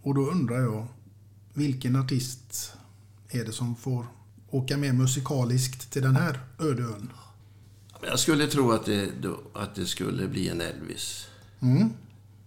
[0.01, 0.87] Och då undrar jag,
[1.53, 2.73] vilken artist
[3.29, 4.05] är det som får
[4.49, 7.09] åka med musikaliskt till den här öde ön?
[8.01, 9.09] Jag skulle tro att det,
[9.53, 11.27] att det skulle bli en Elvis.
[11.59, 11.89] Mm.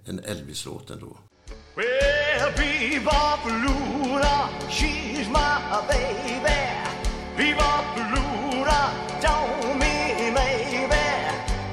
[0.05, 1.17] En Elvis-låt ändå.
[1.77, 6.61] Well, Viva Paloola, she's my baby.
[7.37, 8.91] Viva Paloola,
[9.23, 11.05] don't me maybe.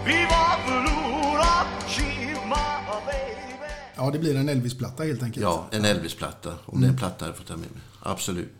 [0.06, 3.74] Viva Paloola, she's my baby.
[3.96, 5.44] Ja, det blir en Elvis-platta helt enkelt.
[5.44, 6.54] Ja, en Elvis-platta.
[6.66, 7.82] Om det är en platta jag får ta med mig.
[8.00, 8.54] Absolut.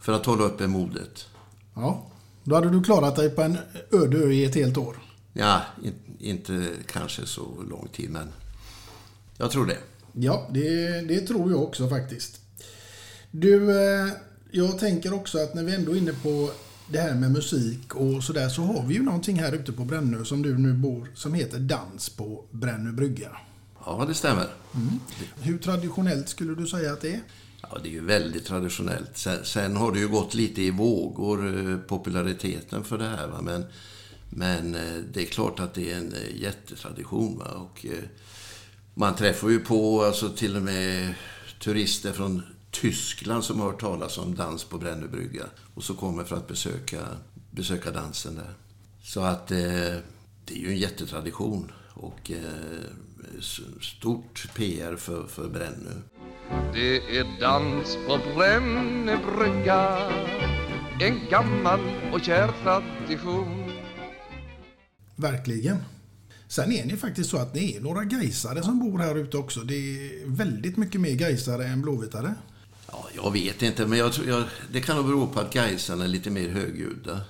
[0.00, 1.26] För att hålla uppe modet.
[1.74, 2.06] Ja.
[2.44, 3.58] Då hade du klarat dig på en
[3.92, 4.96] öde ö i ett helt år.
[5.32, 8.32] Ja, in, inte kanske så lång tid, men
[9.36, 9.78] jag tror det.
[10.14, 12.40] Ja, det, det tror jag också faktiskt.
[13.30, 14.08] Du, eh,
[14.50, 16.50] jag tänker också att när vi ändå är inne på
[16.88, 20.24] det här med musik och sådär så har vi ju någonting här ute på Brännö
[20.24, 23.30] som du nu bor som heter Dans på Brännö brygga.
[23.86, 24.46] Ja, det stämmer.
[25.40, 27.20] Hur traditionellt skulle du säga att det är?
[27.62, 29.16] Ja, det är ju väldigt traditionellt.
[29.16, 33.26] Sen, sen har det ju gått lite i vågor, eh, populariteten för det här.
[33.26, 33.40] Va?
[33.42, 33.64] Men,
[34.30, 37.38] men eh, det är klart att det är en jättetradition.
[37.38, 37.44] Va?
[37.44, 37.86] Och,
[38.94, 41.14] man träffar ju på alltså, till och med
[41.60, 45.44] turister från Tyskland som har hört talas om dans på Brännö brygga.
[45.74, 46.98] Och så kommer för att besöka,
[47.50, 48.54] besöka dansen där.
[49.02, 49.58] Så att eh,
[50.44, 51.72] det är ju en jättetradition.
[51.94, 53.40] Och eh,
[53.80, 55.90] stort PR för, för Brännö.
[56.72, 60.10] Det är dans på Brännö brygga
[61.00, 61.80] En gammal
[62.12, 63.70] och kär tradition
[65.16, 65.76] Verkligen.
[66.54, 69.60] Sen är det faktiskt så att det är några gaisare som bor här ute också.
[69.60, 72.34] Det är väldigt mycket mer gaisare än blåvitare.
[72.90, 76.04] Ja, jag vet inte, men jag tror, jag, det kan nog bero på att Gaisarna
[76.04, 77.20] är lite mer högljudda.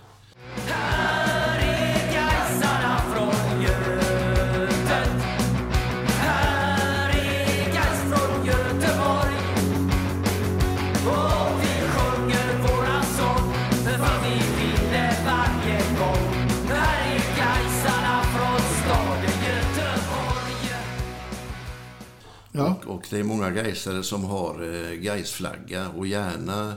[23.04, 26.74] Och det är många Gaisare som har eh, Gais-flagga och gärna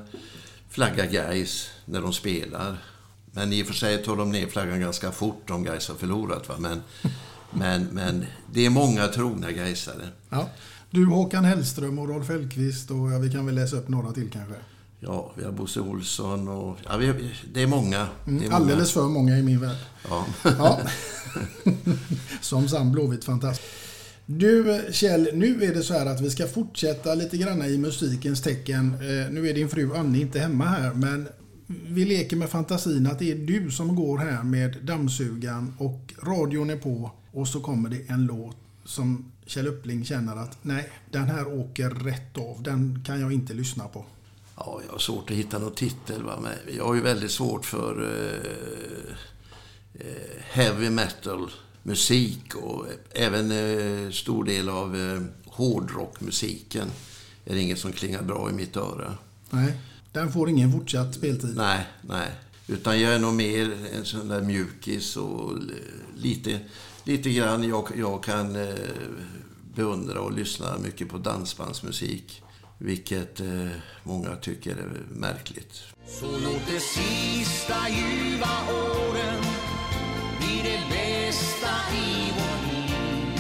[0.70, 2.78] flagga Gais när de spelar.
[3.32, 6.50] Men i och för sig tar de ner flaggan ganska fort om Gais har förlorat.
[6.50, 6.56] Va?
[6.60, 6.82] Men,
[7.52, 10.08] men, men det är många trogna Gaisare.
[10.30, 10.50] ja.
[10.90, 14.30] Du Håkan Hellström och Rolf Hellqvist och ja, vi kan väl läsa upp några till
[14.32, 14.56] kanske.
[15.00, 16.78] Ja, vi har Bosse Olsson och...
[16.90, 17.98] Ja, vi, det är många.
[18.26, 18.56] Det är Mm, många.
[18.56, 19.78] alldeles för många i min värld.
[20.10, 20.26] Ja.
[20.44, 20.80] Ja.
[22.42, 23.62] Som sann blåvitt fantast.
[24.30, 28.42] Du Kjell, nu är det så här att vi ska fortsätta lite grann i musikens
[28.42, 28.94] tecken.
[28.94, 31.28] Eh, nu är din fru Annie inte hemma här men
[31.68, 36.70] vi leker med fantasin att det är du som går här med dammsugan och radion
[36.70, 41.24] är på och så kommer det en låt som Kjell Uppling känner att nej, den
[41.24, 42.64] här åker rätt av.
[42.64, 44.06] Den kan jag inte lyssna på.
[44.56, 46.24] Ja, jag har svårt att hitta någon titel.
[46.24, 46.40] Va?
[46.42, 49.12] Men jag har ju väldigt svårt för eh,
[49.94, 51.52] eh, heavy metal
[51.88, 56.88] musik och även eh, stor del av eh, hårdrockmusiken.
[57.46, 59.18] är det inget som klingar bra i mitt öra.
[59.50, 59.74] Nej,
[60.12, 61.56] den får ingen fortsatt speltid.
[61.56, 62.32] Nej, nej.
[62.68, 65.54] Utan jag är nog mer en sån där mjukis och
[66.18, 66.60] lite,
[67.04, 67.64] lite grann.
[67.64, 68.76] Jag, jag kan eh,
[69.76, 72.42] beundra och lyssna mycket på dansbandsmusik.
[72.78, 73.68] Vilket eh,
[74.04, 75.84] många tycker är märkligt.
[76.08, 79.67] Så låt de sista ljuva åren
[81.38, 83.40] bästa i vår liv.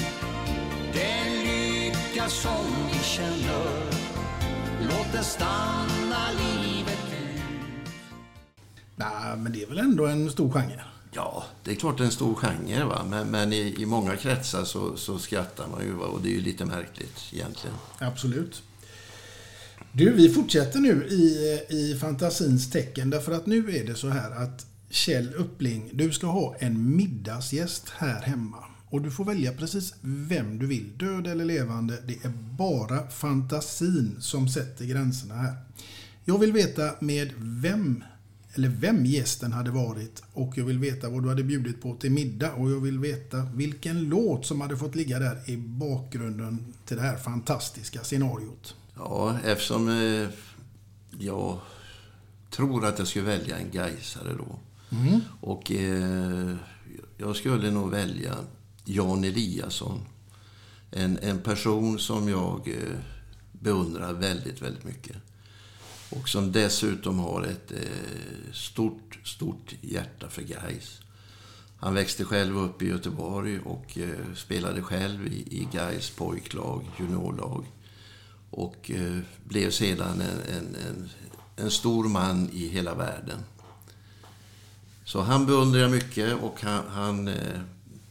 [0.93, 3.65] Den lycka som vi känner,
[4.81, 7.41] låt den stanna livet ut.
[8.95, 10.83] Nej, men det är väl ändå en stor genre.
[11.11, 12.85] Ja, det är klart det är en stor genre.
[12.85, 13.05] Va?
[13.09, 15.91] Men, men i, i många kretsar så, så skrattar man ju.
[15.91, 16.05] Va?
[16.05, 17.75] Och det är ju lite märkligt egentligen.
[17.99, 18.63] Absolut.
[19.91, 24.31] Du, vi fortsätter nu i, i fantasins tecken därför att nu är det så här
[24.31, 28.63] att Kjell Uppling, du ska ha en middagsgäst här hemma.
[28.89, 31.97] Och du får välja precis vem du vill, död eller levande.
[32.07, 35.55] Det är bara fantasin som sätter gränserna här.
[36.25, 38.03] Jag vill veta med vem
[38.53, 42.11] eller vem gästen hade varit och jag vill veta vad du hade bjudit på till
[42.11, 46.97] middag och jag vill veta vilken låt som hade fått ligga där i bakgrunden till
[46.97, 48.75] det här fantastiska scenariot.
[48.95, 50.29] Ja, eftersom eh,
[51.19, 51.59] jag
[52.49, 54.59] tror att jag skulle välja en Gaisare då.
[54.89, 55.21] Mm.
[55.41, 56.55] Och eh,
[57.17, 58.35] jag skulle nog välja
[58.85, 59.99] Jan Eliasson.
[60.91, 62.99] En, en person som jag eh,
[63.51, 65.15] beundrar väldigt, väldigt mycket.
[66.09, 71.01] Och som dessutom har ett eh, stort, stort hjärta för Gais.
[71.79, 77.65] Han växte själv upp i Göteborg och eh, spelade själv i, i Gais pojklag, juniorlag.
[78.49, 81.09] Och eh, blev sedan en, en, en,
[81.55, 83.39] en stor man i hela världen.
[85.07, 87.59] Så han beundrar jag mycket och han, han eh,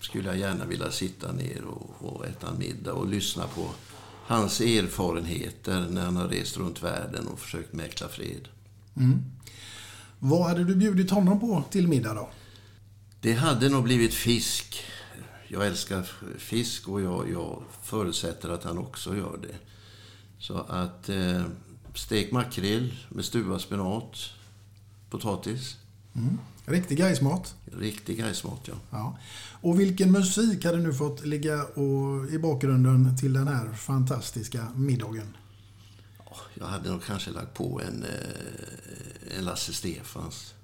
[0.01, 3.71] skulle jag gärna vilja sitta ner och, och äta middag och lyssna på
[4.27, 8.49] hans erfarenheter när han har rest runt världen och försökt mäkla fred.
[8.97, 9.23] Mm.
[10.19, 12.31] Vad hade du bjudit honom på till middag då?
[13.21, 14.85] Det hade nog blivit fisk.
[15.49, 19.57] Jag älskar fisk och jag, jag förutsätter att han också gör det.
[20.39, 21.43] Så att eh,
[21.95, 24.17] stekt makrill med stuvad spenat,
[25.11, 25.77] potatis.
[26.15, 26.39] Mm.
[26.67, 27.55] Riktig Gaismat.
[27.65, 28.75] Riktig Gaismat, ja.
[28.91, 29.19] ja.
[29.61, 35.37] Och vilken musik hade nu fått ligga och, i bakgrunden till den här fantastiska middagen?
[36.55, 40.55] Jag hade nog kanske lagt på en, eh, en Lasse Stefans.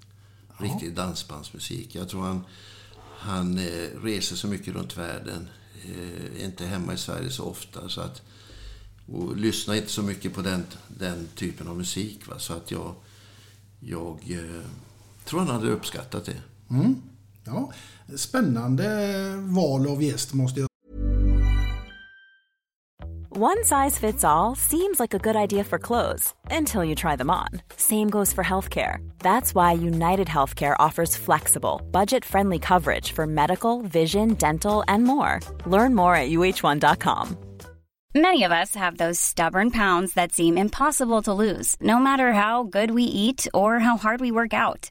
[0.49, 0.65] Ja.
[0.65, 1.95] Riktig dansbandsmusik.
[1.95, 2.45] Jag tror han,
[3.19, 5.49] han eh, reser så mycket runt världen.
[5.85, 7.89] Eh, är inte hemma i Sverige så ofta.
[7.89, 8.23] Så att,
[9.07, 12.27] och lyssnar inte så mycket på den, den typen av musik.
[12.29, 12.39] Va?
[12.39, 12.95] Så att jag,
[13.81, 14.65] jag eh,
[15.33, 16.37] tror han hade uppskattat det.
[16.71, 17.03] Mm.
[17.45, 17.73] Ja.
[18.17, 18.87] Spännande
[19.37, 20.69] val av gäst måste jag
[23.35, 27.31] One size fits all seems like a good idea for clothes until you try them
[27.31, 27.49] on.
[27.77, 28.97] Same goes for healthcare.
[29.19, 35.41] That's why United Healthcare offers flexible, budget friendly coverage for medical, vision, dental, and more.
[35.67, 37.37] Learn more at uh1.com.
[38.15, 42.65] Many of us have those stubborn pounds that seem impossible to lose, no matter how
[42.65, 44.91] good we eat or how hard we work out.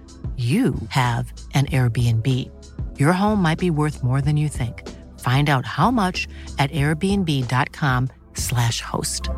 [0.37, 2.27] you have an Airbnb.
[2.99, 4.87] Your home might be worth more than you think.
[5.19, 9.29] Find out how much at airbnb.com/slash host.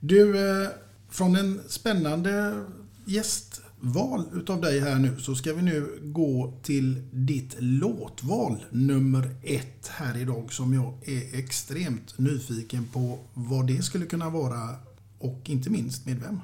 [0.00, 0.68] Du, eh,
[1.10, 2.64] från en spännande
[3.04, 9.88] gästval utav dig här nu så ska vi nu gå till ditt låtval nummer ett
[9.88, 14.76] här idag som jag är extremt nyfiken på vad det skulle kunna vara
[15.18, 16.40] och inte minst med vem.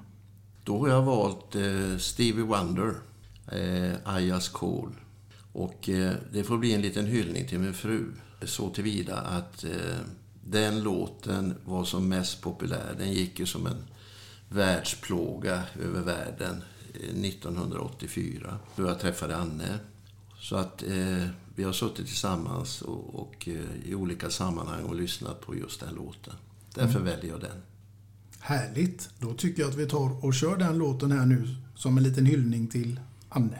[0.64, 2.94] Då har jag valt eh, Stevie Wonder,
[3.52, 4.90] eh, Ayas Call.
[5.52, 8.04] Och eh, det får bli en liten hyllning till min fru.
[8.42, 9.98] Så tillvida att eh,
[10.44, 12.94] den låten var som mest populär.
[12.98, 13.84] Den gick ju som en
[14.48, 16.62] världsplåga över världen
[16.94, 18.58] 1984.
[18.76, 19.78] Då jag träffade Anne.
[20.40, 25.40] Så att eh, vi har suttit tillsammans och, och eh, i olika sammanhang och lyssnat
[25.40, 26.34] på just den låten.
[26.74, 27.04] Därför Mm.
[27.04, 27.62] väljer jag den.
[28.46, 29.10] Härligt!
[29.18, 32.26] Då tycker jag att vi tar och kör den låten här nu som en liten
[32.26, 33.58] hyllning till Anne.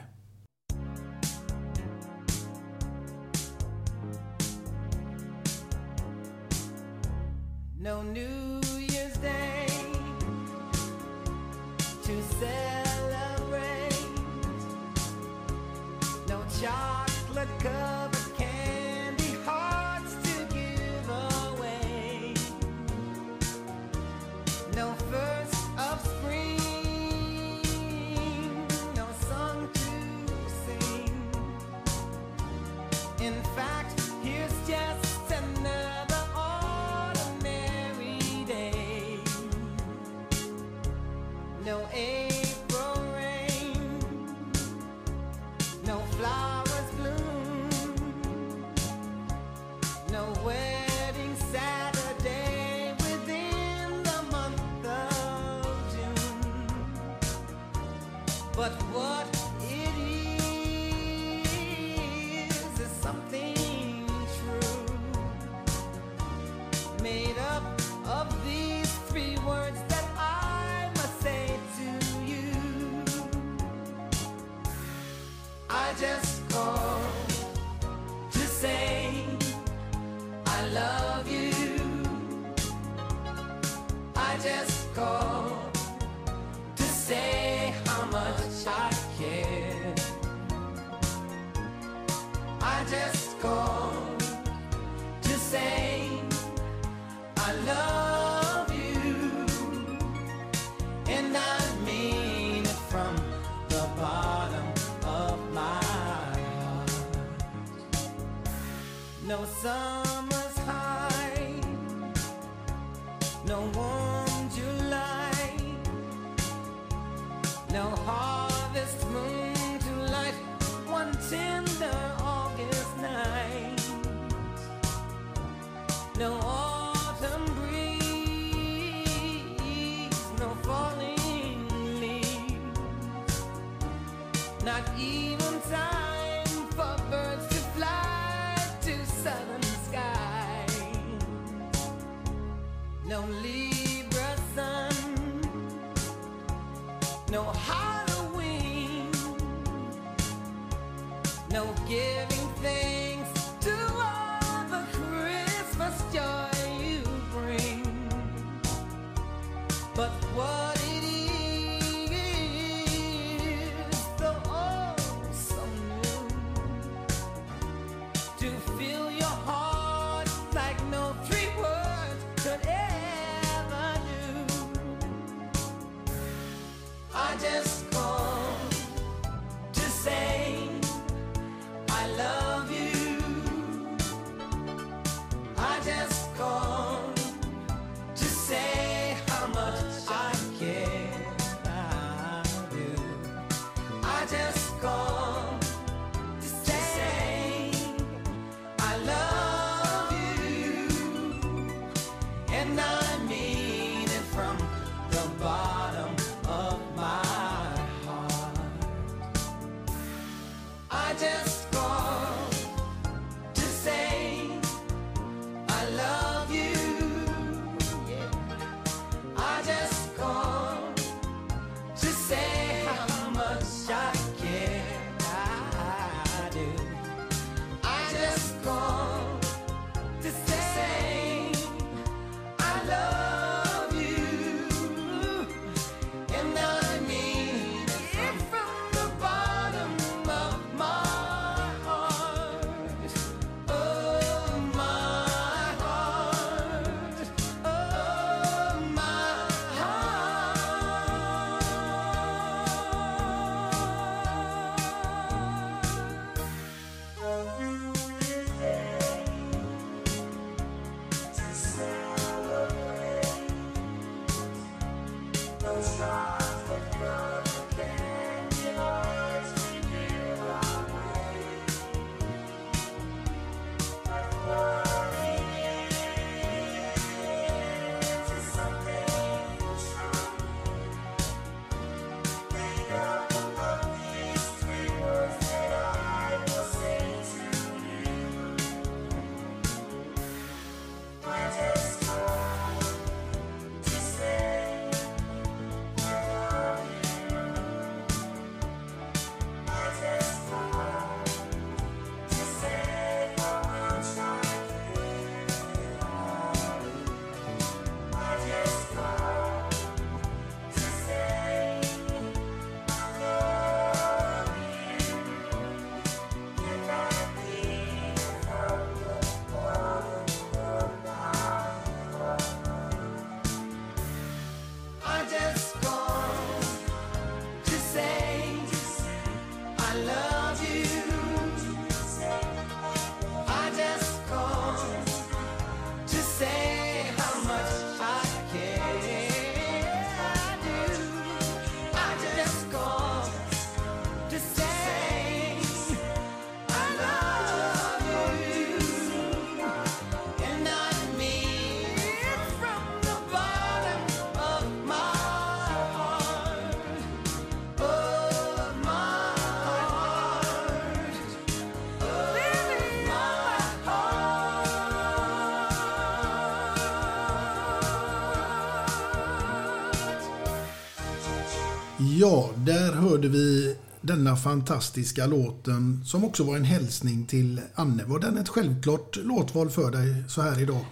[374.35, 378.03] Fantastiska låten som också var en hälsning till Anne.
[378.03, 380.85] Var den ett självklart låtval för dig så här idag?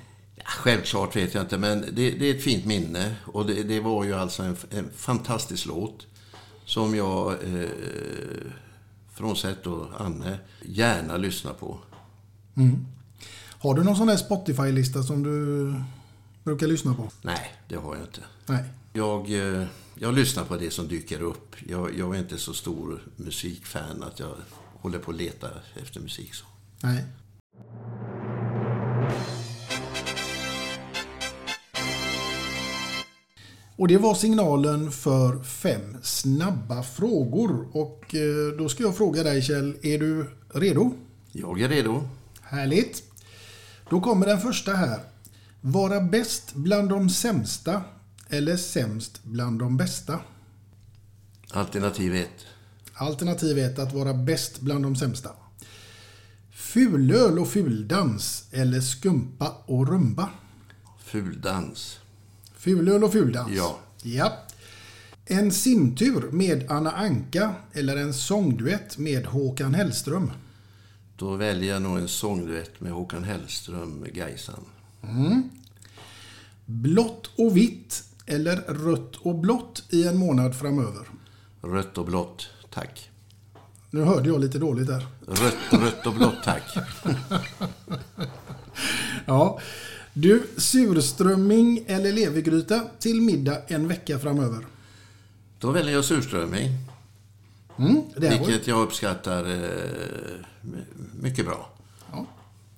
[0.45, 3.15] Självklart vet jag inte, men det, det är ett fint minne.
[3.25, 6.07] Och det, det var ju alltså en, en fantastisk låt
[6.65, 7.69] som jag, eh,
[9.13, 11.79] frånsett då Anne, gärna lyssnar på.
[12.55, 12.85] Mm.
[13.49, 15.73] Har du någon sån här Spotify-lista som du
[16.43, 17.09] brukar lyssna på?
[17.21, 18.21] Nej, det har jag inte.
[18.45, 18.63] Nej.
[18.93, 21.55] Jag, eh, jag lyssnar på det som dyker upp.
[21.67, 24.35] Jag, jag är inte så stor musikfan att jag
[24.73, 25.47] håller på att leta
[25.81, 26.33] efter musik.
[26.33, 26.45] Så.
[26.81, 27.03] Nej.
[33.75, 37.67] Och det var signalen för fem snabba frågor.
[37.71, 40.93] Och eh, då ska jag fråga dig Kjell, är du redo?
[41.31, 42.09] Jag är redo.
[42.41, 43.03] Härligt.
[43.89, 44.99] Då kommer den första här.
[45.61, 47.81] Vara bäst bland de sämsta
[48.33, 50.19] eller sämst bland de bästa?
[51.51, 52.29] Alternativ 1.
[52.93, 55.29] Alternativ 1 att vara bäst bland de sämsta.
[56.51, 60.29] Fulöl och fuldans eller skumpa och rumba?
[60.99, 61.99] Fuldans.
[62.55, 63.51] Fulöl och fuldans?
[63.51, 63.79] Ja.
[64.03, 64.37] Ja.
[65.25, 70.31] En simtur med Anna Anka eller en sångduett med Håkan Hellström?
[71.15, 74.65] Då väljer jag nog en sångduett med Håkan Hellström, Gaisan.
[75.03, 75.49] Mm.
[76.65, 81.07] Blått och vitt eller rött och blått i en månad framöver?
[81.61, 83.09] Rött och blått, tack.
[83.89, 85.07] Nu hörde jag lite dåligt där.
[85.27, 86.63] Rött, rött och blått, tack.
[89.25, 89.59] ja.
[90.13, 94.65] Du, surströmming eller levergryta till middag en vecka framöver?
[95.59, 96.69] Då väljer jag surströmming.
[97.77, 100.45] Mm, vilket jag uppskattar eh,
[101.19, 101.69] mycket bra.
[102.11, 102.25] Ja.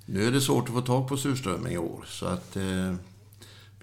[0.06, 2.06] Nu är det svårt att få tag på surströmming i år.
[2.08, 2.96] Så att eh,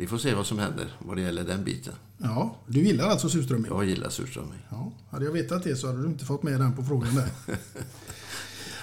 [0.03, 1.93] vi får se vad som händer vad det gäller den biten.
[2.19, 3.71] Ja, du gillar alltså surströmming?
[3.71, 4.59] Jag gillar surströmming.
[4.71, 7.29] Ja, hade jag vetat det så hade du inte fått med den på frågan där.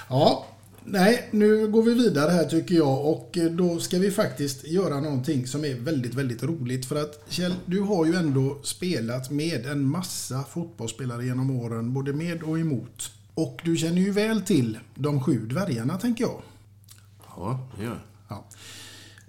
[0.09, 0.47] ja,
[0.84, 5.47] nej, nu går vi vidare här tycker jag och då ska vi faktiskt göra någonting
[5.47, 6.86] som är väldigt, väldigt roligt.
[6.86, 12.13] För att Kjell, du har ju ändå spelat med en massa fotbollsspelare genom åren, både
[12.13, 13.11] med och emot.
[13.34, 16.41] Och du känner ju väl till de sju dvärgarna, tänker jag.
[17.36, 17.99] Ja, det gör jag.
[18.28, 18.45] Ja.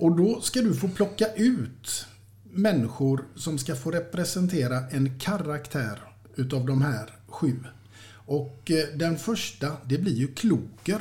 [0.00, 2.06] Och då ska du få plocka ut
[2.42, 6.00] människor som ska få representera en karaktär
[6.36, 7.64] utav de här sju.
[8.12, 11.00] Och eh, den första, det blir ju Kloker.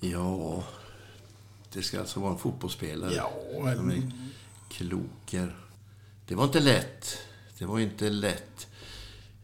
[0.00, 0.64] Ja,
[1.72, 3.12] det ska alltså vara en fotbollsspelare.
[3.14, 3.32] Ja,
[3.70, 4.12] är
[4.70, 5.56] Kloker.
[6.26, 7.18] Det var inte lätt.
[7.58, 8.66] Det var inte lätt.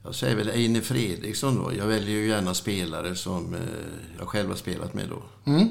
[0.02, 1.72] Jag säger väl Eine Fredriksson då.
[1.74, 3.60] Jag väljer ju gärna spelare som eh,
[4.18, 5.22] jag själv har spelat med då.
[5.50, 5.68] Mm.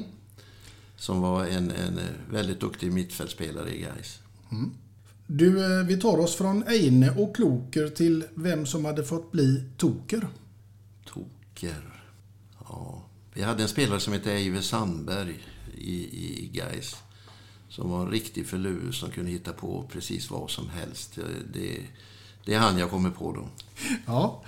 [1.00, 4.18] Som var en, en väldigt duktig mittfältspelare i Gais.
[4.50, 4.70] Mm.
[5.26, 9.64] Du, eh, vi tar oss från Eine och Kloker till vem som hade fått bli
[9.76, 10.28] Toker.
[11.04, 12.02] Toker.
[12.68, 13.02] Ja.
[13.34, 15.34] Vi hade en spelare som hette Eive Sandberg
[15.74, 16.96] i, i Gais.
[17.68, 21.18] Som var en riktig förlur som kunde hitta på precis vad som helst.
[21.52, 21.82] Det,
[22.44, 23.48] det är han jag kommer på då.
[24.06, 24.44] Ja,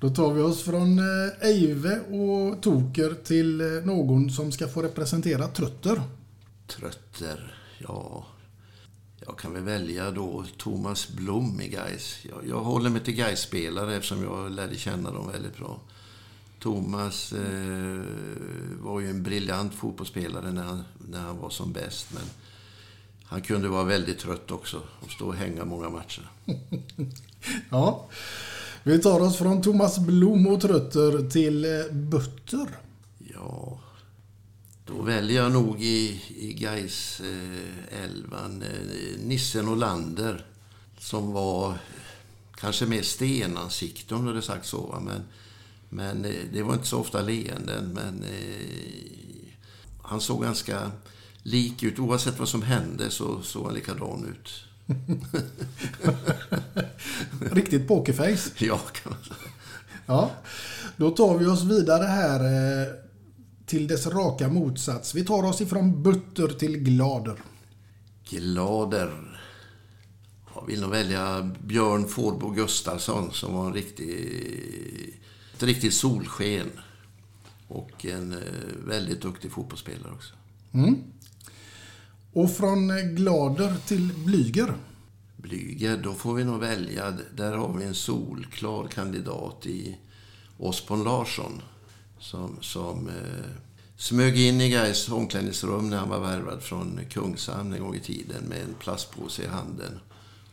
[0.00, 4.82] då tar vi oss från eh, Eive och Toker till eh, någon som ska få
[4.82, 6.02] representera Trötter.
[6.66, 8.26] Trötter, ja.
[9.26, 12.18] Jag kan väl välja då Thomas Blom i Gais.
[12.22, 15.80] Jag, jag håller mig till gais spelare eftersom jag lärde känna dem väldigt bra.
[16.58, 18.00] Thomas eh,
[18.80, 22.12] var ju en briljant fotbollsspelare när han, när han var som bäst.
[22.12, 22.22] Men
[23.24, 26.30] han kunde vara väldigt trött också och stå och hänga många matcher.
[27.70, 28.08] ja.
[28.82, 32.78] Vi tar oss från Thomas Blom och Trötter till eh, Butter.
[33.34, 33.80] Ja,
[34.86, 40.46] då väljer jag nog i, i Gais eh, elvan eh, Nissen Olander
[40.98, 41.78] som var
[42.54, 44.86] kanske mer stenansikte om du hade sagt så.
[44.86, 45.00] Va?
[45.00, 45.22] Men,
[45.88, 47.92] men eh, det var inte så ofta leenden.
[47.92, 49.52] Men eh,
[50.02, 50.90] han såg ganska
[51.42, 51.98] lik ut.
[51.98, 54.64] Oavsett vad som hände så såg han likadan ut.
[57.52, 58.50] Riktigt pokerface.
[58.58, 59.50] Ja, kan man säga.
[60.06, 60.30] Ja,
[60.96, 62.88] då tar vi oss vidare här eh,
[63.66, 65.14] till dess raka motsats.
[65.14, 67.36] Vi tar oss ifrån butter till glader.
[68.30, 69.40] Glader.
[70.54, 75.20] Jag vill nog välja Björn Fårbo Gustafsson som var en riktig,
[75.54, 76.70] ett riktigt solsken.
[77.68, 78.36] Och en
[78.86, 80.34] väldigt duktig fotbollsspelare också.
[80.72, 80.96] Mm.
[82.32, 84.74] Och från eh, glader till blyger.
[85.36, 87.14] Blyger, då får vi nog välja.
[87.36, 89.96] Där har vi en solklar kandidat i
[90.58, 91.62] Osborn Larsson.
[92.18, 93.50] Som, som eh,
[93.96, 98.44] smög in i Gais omklädningsrum när han var värvad från Kungshamn en gång i tiden
[98.44, 100.00] med en plastpåse i handen.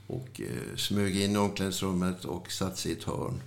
[0.08, 3.42] Och eh, smög in i omklädningsrummet och satte sig i ett hörn.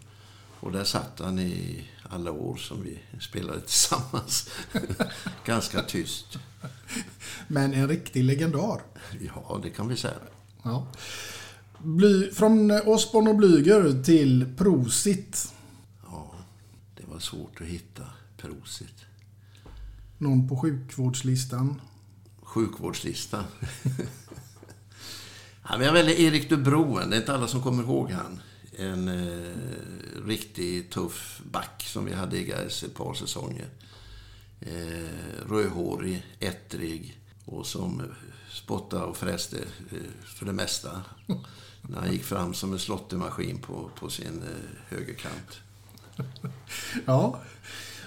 [0.60, 4.50] Och där satt han i alla år som vi spelade tillsammans.
[5.44, 6.38] Ganska tyst.
[7.48, 8.80] Men en riktig legendar.
[9.20, 10.14] Ja, det kan vi säga.
[10.62, 10.86] Ja.
[11.78, 15.54] Bly, från Osborne och Blyger till Prosit.
[16.06, 16.34] Ja,
[16.96, 18.04] det var svårt att hitta
[18.36, 19.04] Prosit.
[20.18, 21.80] Någon på sjukvårdslistan.
[22.42, 23.44] Sjukvårdslista.
[25.62, 27.10] ja, men jag väljer Erik Dubroen.
[27.10, 28.40] Det är inte alla som kommer ihåg han.
[28.80, 33.68] En eh, riktigt tuff back som vi hade i Gais ett par säsonger.
[34.60, 38.02] Eh, rödhårig, ettrig och som
[38.50, 39.56] spottade och fräste
[39.90, 41.02] eh, för det mesta.
[41.82, 45.60] När han gick fram som en slottemaskin på, på sin eh, högerkant.
[47.06, 47.40] Ja.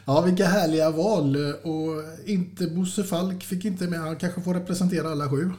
[0.06, 1.36] ja, vilka härliga val.
[1.54, 4.00] Och inte Bosse Falk fick inte med.
[4.00, 5.52] Han kanske får representera alla sju.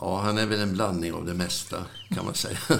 [0.00, 2.58] Ja, han är väl en blandning av det mesta, kan man säga.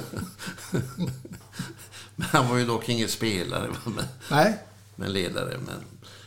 [2.17, 4.59] men han var ju dock ingen spelare, men, Nej.
[4.97, 5.59] men ledare.
[5.67, 5.85] Men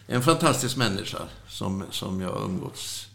[0.08, 3.08] en fantastisk människa som, som jag umgåtts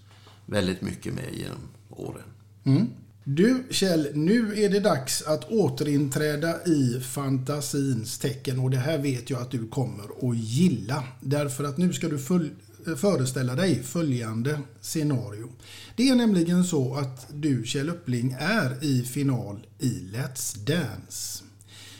[0.47, 2.25] väldigt mycket med genom åren.
[2.65, 2.91] Mm.
[3.25, 9.31] Du Kjell, nu är det dags att återinträda i fantasins tecken och det här vet
[9.31, 11.05] jag att du kommer att gilla.
[11.21, 12.51] Därför att nu ska du full,
[12.97, 15.49] föreställa dig följande scenario.
[15.97, 21.45] Det är nämligen så att du Kjell Uppling är i final i Let's Dance.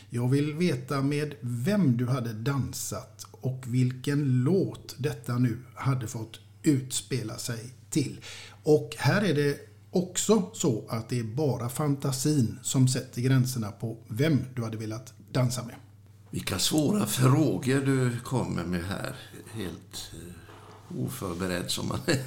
[0.09, 6.39] Jag vill veta med vem du hade dansat och vilken låt detta nu hade fått
[6.63, 8.19] utspela sig till.
[8.63, 9.59] Och här är det
[9.91, 15.13] också så att det är bara fantasin som sätter gränserna på vem du hade velat
[15.31, 15.75] dansa med.
[16.29, 19.15] Vilka svåra frågor du kommer med här.
[19.53, 20.34] Helt eh,
[20.97, 22.19] oförberedd som man är.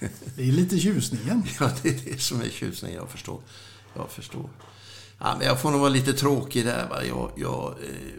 [0.36, 1.42] Det är lite tjusningen.
[1.60, 2.96] Ja, det är det som är tjusningen.
[2.96, 3.40] Jag förstår.
[3.94, 4.50] Jag förstår.
[5.18, 6.88] Ja, men jag får nog vara lite tråkig där.
[6.88, 7.04] Va?
[7.04, 8.14] Jag, jag, eh,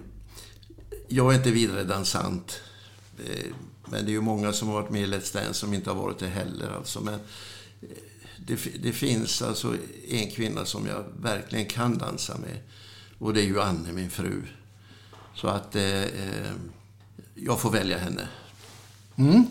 [1.08, 2.62] jag är inte vidare dansant.
[3.26, 3.54] Eh,
[3.86, 5.98] men det är ju många som har varit med i Let's Dance som inte har
[5.98, 6.70] varit det heller.
[6.78, 7.02] Alltså.
[7.02, 7.88] Men eh,
[8.38, 9.76] det, det, finns alltså
[10.08, 12.60] en kvinna som jag verkligen kan dansa med.
[13.18, 14.42] Och det är ju Anne, min fru.
[15.36, 16.52] Så att eh, eh,
[17.36, 18.28] jag får välja henne.
[19.16, 19.46] Mm.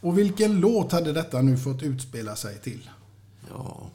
[0.00, 2.90] Och vilken låt hade detta nu fått utspela sig till?
[3.50, 3.90] Ja,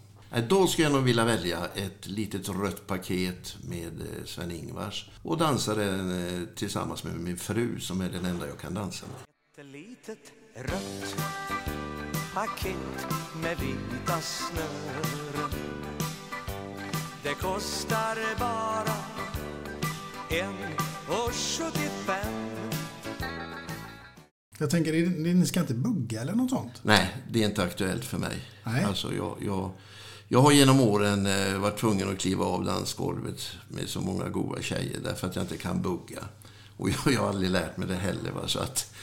[0.49, 3.91] då skulle jag nog vilja välja ett litet rött paket med
[4.25, 9.05] Sven-Ingvars och dansa den tillsammans med min fru som är den enda jag kan dansa
[9.05, 9.65] med.
[9.65, 11.15] Ett litet rött
[12.33, 13.07] paket
[13.41, 15.51] med vita snören
[17.23, 18.95] Det kostar bara
[20.29, 20.55] en
[21.07, 22.60] och 75
[24.61, 24.93] Jag tänker,
[25.33, 26.73] ni ska inte bugga eller något sånt?
[26.81, 28.49] Nej, det är inte aktuellt för mig.
[28.63, 28.83] Nej.
[28.83, 29.71] Alltså, jag, jag,
[30.27, 34.61] jag har genom åren eh, varit tvungen att kliva av dansgolvet med så många goda
[34.61, 36.23] tjejer därför att jag inte kan bugga.
[36.77, 38.31] Och jag, jag har aldrig lärt mig det heller.
[38.31, 38.47] Va?
[38.47, 38.93] Så att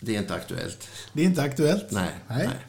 [0.00, 0.88] det är inte aktuellt.
[1.12, 1.86] Det är inte aktuellt?
[1.90, 2.14] Nej.
[2.28, 2.46] nej.
[2.46, 2.66] nej.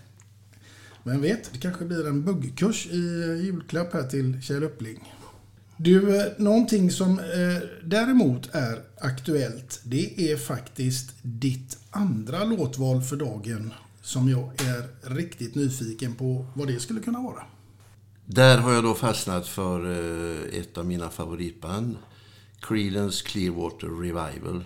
[1.04, 2.98] Men vet, det kanske blir en buggkurs i
[3.44, 5.14] julklapp här till Kjell Uppling.
[5.84, 7.26] Du, eh, någonting som eh,
[7.84, 15.56] däremot är aktuellt, det är faktiskt ditt andra låtval för dagen som jag är riktigt
[15.56, 17.44] nyfiken på vad det skulle kunna vara.
[18.26, 21.98] Där har jag då fastnat för eh, ett av mina favoritband,
[22.60, 24.64] Creedence Clearwater Revival.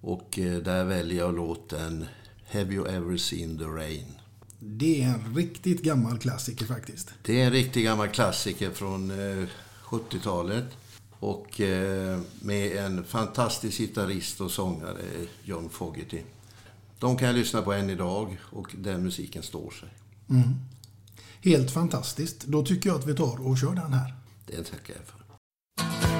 [0.00, 2.06] Och eh, där väljer jag låten
[2.52, 4.06] Have You Ever Seen The Rain.
[4.60, 7.14] Det är en riktigt gammal klassiker faktiskt.
[7.22, 9.48] Det är en riktigt gammal klassiker från eh,
[9.90, 10.64] 70-talet.
[11.20, 15.02] Och eh, med en fantastisk gitarrist och sångare,
[15.44, 16.22] John Fogerty.
[16.98, 19.88] De kan jag lyssna på än idag och den musiken står sig.
[20.30, 20.54] Mm.
[21.40, 22.44] Helt fantastiskt.
[22.44, 24.14] Då tycker jag att vi tar och kör den här.
[24.46, 26.17] Det tackar jag för.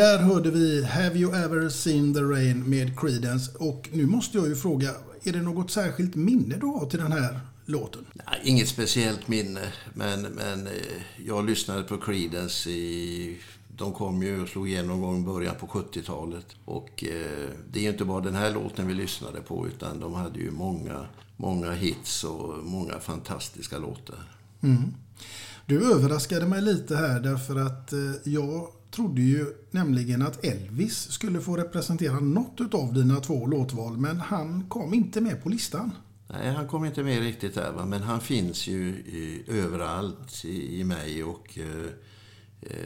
[0.00, 3.58] Där hörde vi Have You Ever Seen The Rain med Creedence.
[3.58, 4.90] Och nu måste jag ju fråga,
[5.24, 8.06] är det något särskilt minne du har till den här låten?
[8.12, 9.60] Nej, inget speciellt minne,
[9.94, 10.72] men, men eh,
[11.26, 13.38] jag lyssnade på Creedence i...
[13.76, 16.46] De kom ju och slog igenom gång i början på 70-talet.
[16.64, 20.14] Och eh, det är ju inte bara den här låten vi lyssnade på, utan de
[20.14, 24.36] hade ju många, många hits och många fantastiska låtar.
[24.62, 24.94] Mm.
[25.66, 31.40] Du överraskade mig lite här därför att eh, jag trodde ju nämligen att Elvis skulle
[31.40, 35.90] få representera något av dina två låtval, men han kom inte med på listan.
[36.26, 37.86] Nej, han kom inte med riktigt där, va?
[37.86, 41.86] men han finns ju i, överallt i, i mig och eh,
[42.60, 42.76] eh,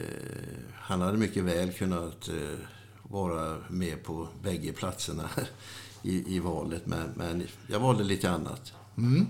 [0.73, 2.59] han hade mycket väl kunnat eh,
[3.03, 5.29] vara med på bägge platserna
[6.03, 8.73] i, i valet, men, men jag valde lite annat.
[8.97, 9.27] Mm.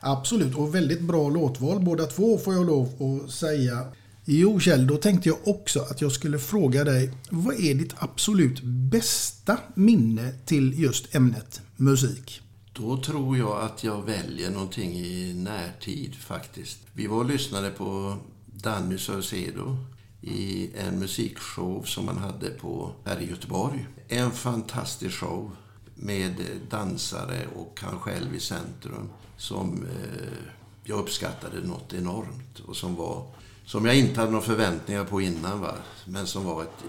[0.00, 3.84] Absolut, och väldigt bra låtval båda två får jag lov att säga.
[4.30, 8.60] Jo Kjell, då tänkte jag också att jag skulle fråga dig, vad är ditt absolut
[8.62, 12.40] bästa minne till just ämnet musik?
[12.72, 16.78] Då tror jag att jag väljer någonting i närtid faktiskt.
[16.92, 18.16] Vi var och lyssnade på
[18.46, 19.76] Danny Saucedo
[20.20, 23.86] i en musikshow som han hade på här i Göteborg.
[24.08, 25.50] En fantastisk show
[25.94, 26.34] med
[26.70, 30.38] dansare och han själv i centrum som eh,
[30.84, 33.26] jag uppskattade något enormt och som var
[33.68, 35.74] som jag inte hade några förväntningar på innan va?
[36.04, 36.84] men som var ett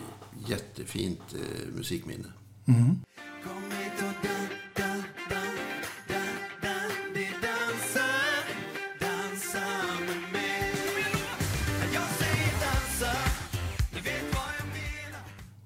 [0.48, 2.28] jättefint eh, musikminne.
[2.68, 3.00] Mm.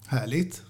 [0.08, 0.62] Härligt.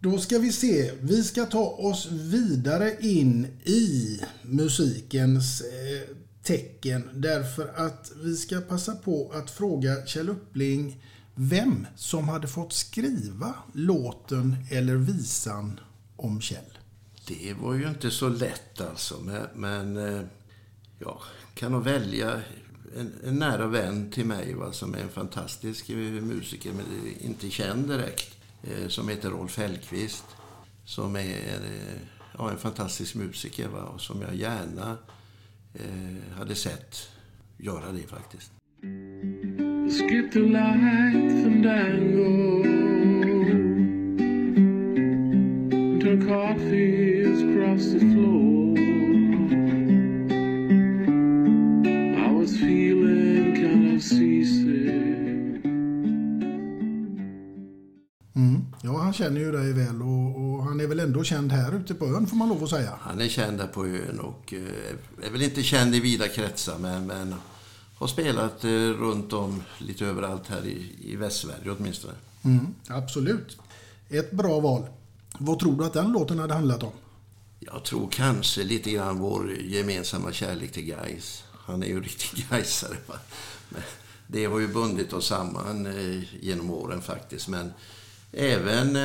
[0.00, 0.90] Då ska vi se.
[1.00, 8.94] Vi ska ta oss vidare in i musikens eh, tecken därför att vi ska passa
[8.94, 11.02] på att fråga Kjell Uppling
[11.34, 15.80] vem som hade fått skriva låten eller visan
[16.16, 16.78] om Kjell.
[17.26, 20.22] Det var ju inte så lätt alltså, men, men eh,
[20.98, 21.20] jag
[21.54, 22.42] kan nog välja
[22.96, 26.86] en, en, nära vän till mig va, som är en fantastisk eh, musiker, men
[27.20, 30.24] inte känd direkt, eh, som heter Rolf Hellqvist.
[30.84, 31.60] Som är
[32.38, 34.98] ja, en fantastisk musiker va, och som jag gärna
[35.74, 37.08] eh, hade sett
[37.58, 38.52] göra det faktiskt.
[58.36, 58.64] Mm.
[58.82, 61.94] Ja, han känner ju dig väl och, och, han är väl ändå känd här ute
[61.94, 62.98] på ön får man lov att säga.
[63.00, 66.78] Han är känd här på ön och eh, är väl inte känd i vida kretsar
[66.78, 67.34] men, men
[67.94, 72.14] har spelat eh, runt om lite överallt här i, i Västsverige åtminstone.
[72.44, 73.58] Mm, absolut.
[74.08, 74.86] Ett bra val.
[75.38, 76.92] Vad tror du att den låten hade handlat om?
[77.60, 81.44] Jag tror kanske lite grann vår gemensamma kärlek till Gais.
[81.52, 82.96] Han är ju riktig Gaisare.
[84.26, 87.48] Det har ju bundit oss samman eh, genom åren faktiskt.
[87.48, 87.72] Men
[88.32, 88.96] även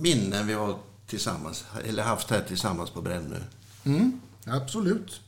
[0.00, 3.36] minnen vi har tillsammans, eller haft här tillsammans på Brännö.
[3.84, 5.20] Mm, absolut.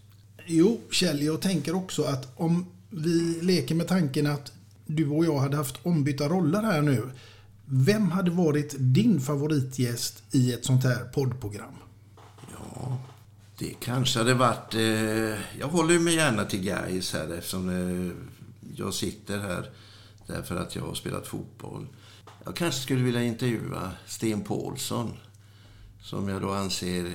[0.47, 4.53] Jo, Kjell, jag tänker också att om vi leker med tanken att
[4.87, 7.11] du och jag hade haft ombytta roller här nu.
[7.65, 11.75] Vem hade varit din favoritgäst i ett sånt här poddprogram?
[12.53, 12.99] Ja,
[13.59, 14.75] det kanske hade varit...
[14.75, 18.17] Eh, jag håller mig gärna till Gais här eftersom eh,
[18.77, 19.71] jag sitter här
[20.27, 21.87] därför att jag har spelat fotboll.
[22.47, 25.13] Jag kanske skulle vilja intervjua Sten Paulsson
[26.01, 27.13] som jag då anser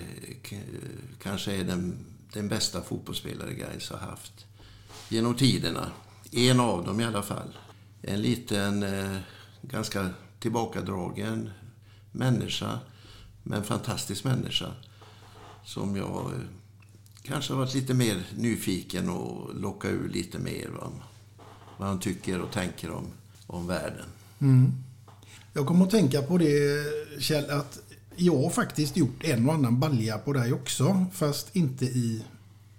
[1.24, 4.46] kanske är den, den bästa fotbollsspelare Gais har haft
[5.10, 5.92] genom tiderna.
[6.32, 7.58] En av dem i alla fall.
[8.02, 9.18] En liten, eh,
[9.62, 10.10] ganska
[10.40, 11.50] tillbakadragen
[12.12, 12.80] människa,
[13.44, 14.72] men fantastisk människa
[15.66, 16.40] som jag eh,
[17.24, 20.70] kanske har varit lite mer nyfiken och locka ur lite mer
[21.78, 23.08] vad han tycker och tänker om,
[23.48, 24.06] om världen.
[24.40, 24.74] Mm.
[25.54, 26.86] Jag kommer att tänka på det
[27.20, 27.80] Kjell, att
[28.16, 32.24] jag har faktiskt gjort en och annan balja på dig också, fast inte i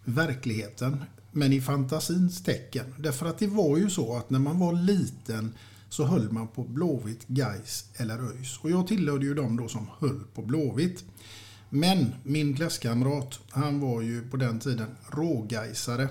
[0.04, 2.94] verkligheten, men i fantasins tecken.
[2.98, 5.54] Därför att det var ju så att när man var liten
[5.88, 8.58] så höll man på Blåvitt, Gais eller ÖIS.
[8.62, 11.04] Och jag tillhörde ju dem då som höll på Blåvitt.
[11.70, 16.08] Men min klasskamrat, han var ju på den tiden rågaisare.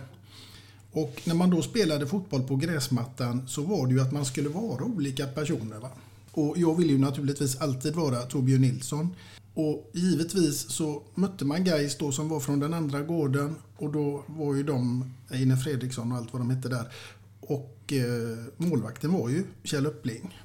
[0.91, 4.49] Och när man då spelade fotboll på gräsmattan så var det ju att man skulle
[4.49, 5.77] vara olika personer.
[5.79, 5.89] Va?
[6.31, 9.15] Och jag vill ju naturligtvis alltid vara Torbjörn Nilsson.
[9.53, 14.23] Och givetvis så mötte man Gais då som var från den andra gården och då
[14.27, 16.93] var ju de Einar Fredriksson och allt vad de hette där.
[17.39, 20.39] Och eh, målvakten var ju Kjell Uppling.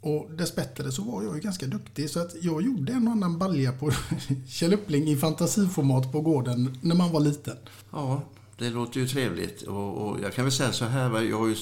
[0.00, 3.38] Och dessbättre så var jag ju ganska duktig så att jag gjorde en och annan
[3.38, 3.90] balja på
[4.48, 7.56] Kjell Uppling i fantasiformat på gården när man var liten.
[7.90, 8.22] Ja,
[8.58, 9.62] det låter ju trevligt.
[9.62, 11.56] Och, och jag kan väl säga så här, jag har ju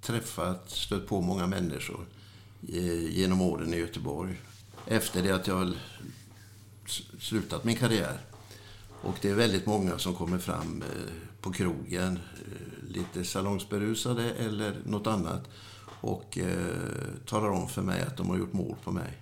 [0.00, 2.06] träffat, stött på många människor
[2.68, 4.40] Eh, genom åren i Göteborg.
[4.86, 5.74] Efter det att jag har
[7.18, 8.20] slutat min karriär.
[9.02, 14.76] Och det är väldigt många som kommer fram eh, på krogen, eh, lite salongsberusade eller
[14.84, 15.48] något annat.
[16.00, 16.76] Och eh,
[17.26, 19.18] talar om för mig att de har gjort mål på mig.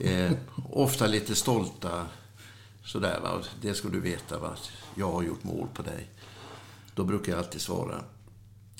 [0.00, 0.32] Eh,
[0.72, 2.06] ofta lite stolta
[2.84, 3.42] sådär va.
[3.60, 4.56] Det ska du veta va.
[4.94, 6.10] Jag har gjort mål på dig.
[6.94, 8.04] Då brukar jag alltid svara.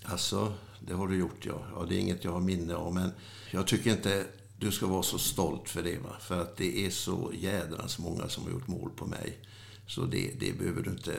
[0.05, 1.59] Alltså, det har du gjort ja.
[1.75, 2.95] Ja, det är inget jag har minne av.
[2.95, 3.13] Men
[3.51, 4.25] jag tycker inte
[4.59, 6.17] du ska vara så stolt för det va.
[6.21, 9.39] För att det är så jädrans många som har gjort mål på mig.
[9.87, 11.15] Så det, det behöver du inte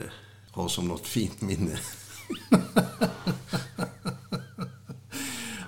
[0.52, 1.78] ha som något fint minne.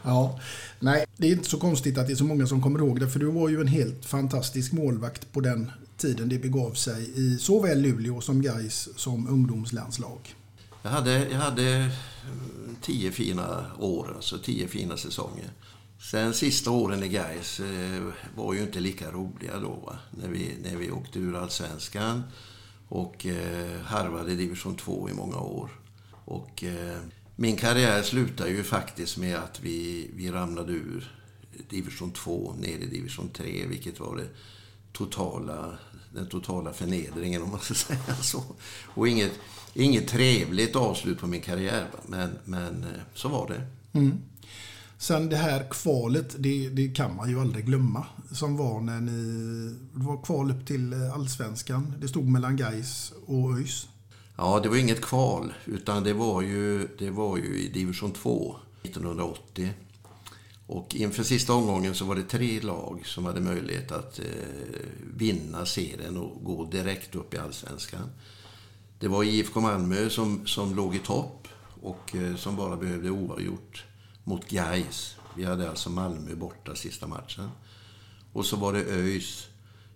[0.05, 0.41] Ja,
[0.81, 3.09] nej, det är inte så konstigt att det är så många som kommer ihåg det.
[3.09, 7.39] För du var ju en helt fantastisk målvakt på den tiden det begav sig i
[7.39, 10.35] såväl Luleå som Gais som ungdomslandslag.
[10.83, 11.91] Jag hade, jag hade eh,
[12.83, 15.51] tio fina år, alltså tio fina säsonger.
[16.01, 18.03] Sen sista åren i Gais eh,
[18.37, 19.99] var ju inte lika roliga då, va?
[20.11, 22.23] När, vi, när vi åkte ur allsvenskan
[22.89, 25.71] och eh, harvade division 2 i många år.
[26.25, 26.99] Och eh,
[27.37, 31.17] min karriär slutade ju faktiskt med att vi, vi ramlade ur
[31.69, 34.29] division 2 ner i division 3, vilket var det
[34.93, 35.79] totala,
[36.15, 38.43] den totala förnedringen om man ska säga så.
[38.85, 39.33] Och inget,
[39.75, 41.99] inget trevligt avslut på min karriär, va?
[42.07, 43.63] men, men eh, så var det.
[43.99, 44.19] Mm.
[45.01, 48.07] Sen det här kvalet, det, det kan man ju aldrig glömma.
[48.33, 49.13] Som var när ni...
[49.95, 51.95] Det var kval upp till Allsvenskan.
[52.01, 53.89] Det stod mellan Gais och ÖIS.
[54.37, 58.57] Ja, det var inget kval, utan det var ju, det var ju i division 2
[58.83, 59.71] 1980.
[60.67, 64.25] Och inför sista omgången så var det tre lag som hade möjlighet att eh,
[65.15, 68.11] vinna serien och gå direkt upp i allsvenskan.
[68.99, 71.49] Det var IFK Malmö som, som låg i topp
[71.83, 73.85] och eh, som bara behövde oavgjort
[74.31, 75.17] mot Gais.
[75.37, 77.51] Vi hade alltså Malmö borta sista matchen.
[78.33, 79.49] Och så var det ÖIS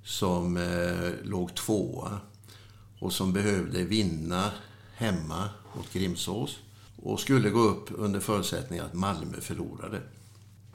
[0.05, 2.21] som eh, låg tvåa
[2.99, 4.51] och som behövde vinna
[4.95, 6.59] hemma mot Grimsås
[6.97, 10.03] och skulle gå upp under förutsättning att Malmö förlorade.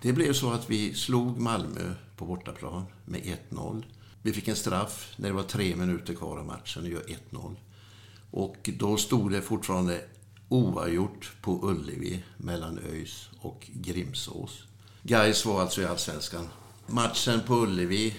[0.01, 3.83] Det blev så att vi slog Malmö på bortaplan med 1-0.
[4.21, 7.55] Vi fick en straff när det var tre minuter kvar av matchen och gör 1-0.
[8.31, 10.01] Och då stod det fortfarande
[10.49, 14.63] oavgjort på Ullevi mellan ÖIS och Grimsås.
[15.03, 16.47] Gais var alltså i Allsvenskan.
[16.87, 18.15] Matchen på Ullevi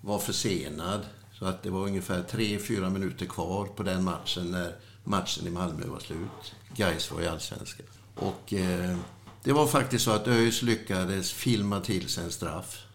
[0.00, 1.00] var försenad.
[1.32, 5.86] Så att det var ungefär 3-4 minuter kvar på den matchen när matchen i Malmö
[5.86, 6.54] var slut.
[6.76, 7.86] Gais var i Allsvenskan.
[8.14, 8.98] Och eh,
[9.42, 12.86] det var faktiskt så att ÖIS lyckades filma till sig en straff.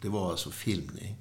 [0.00, 1.16] Det var alltså filmning.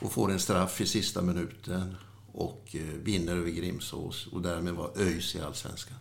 [0.00, 1.96] Och får en straff i sista minuten
[2.32, 4.26] och eh, vinner över Grimsås.
[4.26, 5.96] Och därmed var ÖIS i Allsvenskan.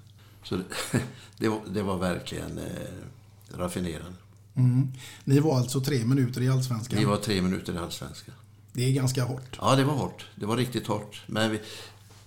[0.50, 0.64] Så det,
[1.38, 4.18] det, var, det var verkligen eh, raffinerande.
[4.56, 4.88] Mm.
[5.24, 7.00] Ni var alltså tre minuter i Allsvenskan.
[7.00, 8.36] Vi var tre minuter i Allsvenskan.
[8.74, 9.58] Det är ganska hårt.
[9.62, 10.26] Ja, det var hårt.
[10.36, 11.22] Det var riktigt hårt.
[11.28, 11.60] Men vi,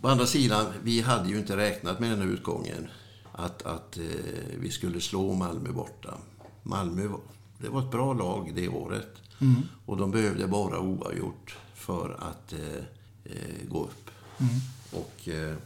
[0.00, 2.88] å andra sidan, vi hade ju inte räknat med den här utgången.
[3.32, 4.04] Att, att eh,
[4.58, 6.14] vi skulle slå Malmö borta.
[6.62, 7.20] Malmö var,
[7.58, 9.16] det var ett bra lag det året.
[9.40, 9.62] Mm.
[9.86, 12.84] Och de behövde bara oavgjort för att eh,
[13.24, 14.10] eh, gå upp.
[14.38, 14.54] Mm.
[14.90, 15.56] Och eh,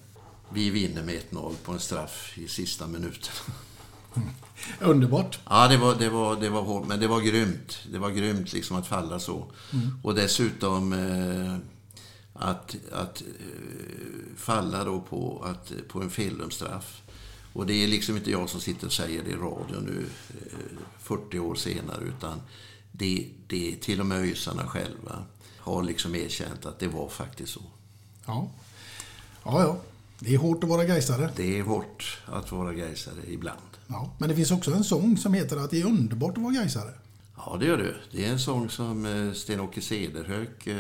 [0.53, 3.33] vi vinner med 1-0 på en straff i sista minuten.
[4.81, 5.39] Underbart.
[5.49, 7.79] Ja, det var, det, var, det var hårt, men det var grymt.
[7.93, 9.47] Det var grymt liksom att falla så.
[9.73, 9.99] Mm.
[10.03, 11.57] Och dessutom eh,
[12.33, 17.03] att, att eh, falla då på, att, på en feldömd-straff.
[17.53, 20.79] Och det är liksom inte jag som sitter och säger det i radio nu eh,
[20.99, 22.43] 40 år senare, utan
[22.93, 25.25] det, det är till och med öisarna själva
[25.59, 27.63] har liksom erkänt att det var faktiskt så.
[28.27, 28.51] Ja.
[29.45, 29.81] Ja, ja.
[30.19, 31.31] Det är hårt att vara gaisare.
[31.37, 33.59] Det är hårt att vara gaisare ibland.
[33.87, 34.11] Ja.
[34.19, 36.91] Men det finns också en sång som heter att det är underbart att vara gaisare.
[37.37, 37.95] Ja, det gör du.
[38.11, 40.77] Det är en sång som eh, Sten-Åke Cederhök eh,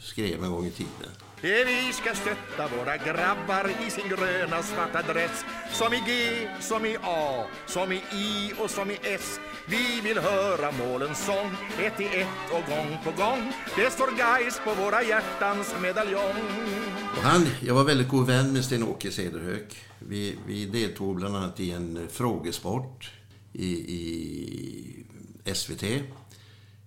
[0.00, 1.10] skrev en gång i tiden.
[1.40, 6.96] Vi ska stötta våra grabbar i sin gröna svarta dress Som i G, som i
[7.02, 12.04] A, som i I och som i S Vi vill höra målens sång, ett i
[12.04, 16.34] ett och gång på gång Det står guys på våra hjärtans medaljong
[17.16, 19.76] Och han, jag var väldigt god vän med Sten-Åke Cederhök.
[19.98, 23.10] Vi, vi deltog bland annat i en frågesport
[23.52, 25.06] i, i
[25.44, 25.82] SVT.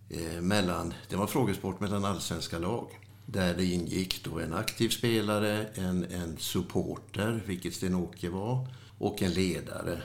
[0.10, 2.88] Eh, mellan, det var frågesport mellan allsvenska lag.
[3.26, 9.32] Där det ingick då en aktiv spelare, en, en supporter, vilket Sten-Åke var, och en
[9.32, 10.02] ledare.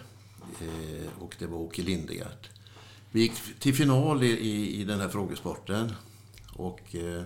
[0.60, 2.48] Eh, och det var Åke Lindegard.
[3.10, 5.92] Vi gick till final i, i, i den här frågesporten.
[6.52, 7.22] Och eh,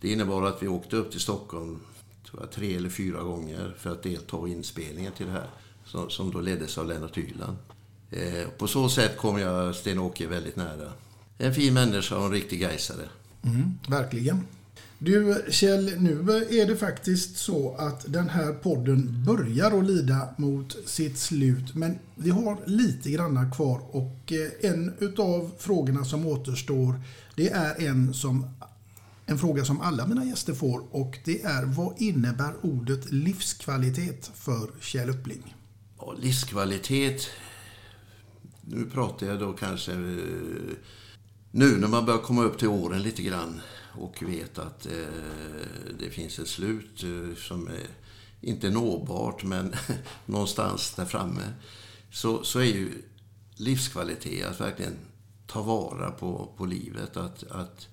[0.00, 1.80] det innebar att vi åkte upp till Stockholm
[2.30, 5.50] tror jag, tre eller fyra gånger för att delta i inspelningen till det här.
[5.84, 7.56] Som, som då leddes av Lennart Hyland.
[8.10, 10.92] Eh, på så sätt kom jag Sten-Åke väldigt nära.
[11.38, 13.08] En fin människa och en riktig gaisare.
[13.44, 14.46] Mm, verkligen.
[14.98, 16.12] Du Kjell, nu
[16.50, 21.74] är det faktiskt så att den här podden börjar att lida mot sitt slut.
[21.74, 27.00] Men vi har lite granna kvar och eh, en utav frågorna som återstår
[27.36, 28.50] det är en, som,
[29.26, 34.70] en fråga som alla mina gäster får och det är vad innebär ordet livskvalitet för
[34.80, 35.54] Kjell Uppling?
[35.98, 37.26] Ja, livskvalitet,
[38.66, 40.76] nu pratar jag då kanske eh,
[41.50, 43.60] nu när man börjar komma upp till åren lite grann
[43.98, 44.92] och vet att eh,
[45.98, 47.86] det finns ett slut eh, som är
[48.40, 49.74] inte nåbart men
[50.26, 51.52] någonstans där framme.
[52.10, 53.02] Så, så är ju
[53.56, 54.96] livskvalitet att verkligen
[55.46, 57.16] ta vara på, på livet.
[57.16, 57.88] Att, att,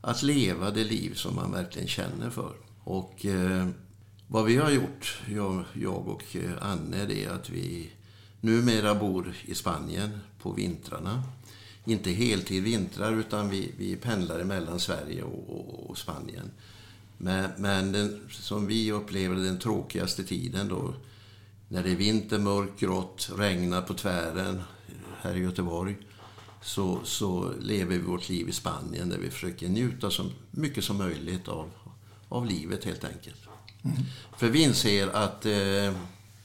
[0.00, 2.52] att leva det liv som man verkligen känner för.
[2.84, 3.68] Och eh,
[4.26, 7.90] vad vi har gjort, jag, jag och eh, Anne, det är att vi
[8.42, 10.10] numera bor i Spanien
[10.42, 11.22] på vintrarna
[11.84, 16.50] inte heltid vintrar utan vi, vi pendlar mellan Sverige och, och, och Spanien.
[17.18, 20.94] Men, men den, som vi upplever den tråkigaste tiden då,
[21.68, 24.62] när det är vinter, mörkt, grått, regnar på tvären
[25.20, 25.96] här i Göteborg,
[26.62, 30.96] så, så lever vi vårt liv i Spanien där vi försöker njuta så mycket som
[30.96, 31.70] möjligt av,
[32.28, 33.40] av livet helt enkelt.
[33.84, 33.96] Mm.
[34.36, 35.94] För vi inser att eh,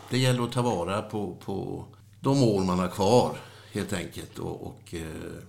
[0.09, 1.85] det gäller att ta vara på, på
[2.19, 3.37] de år man har kvar
[3.71, 5.41] helt enkelt och, och eh,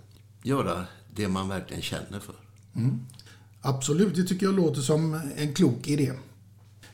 [0.42, 0.84] göra
[1.14, 2.34] det man verkligen känner för.
[2.76, 3.00] Mm.
[3.61, 6.12] Absolut, det tycker jag låter som en klok idé.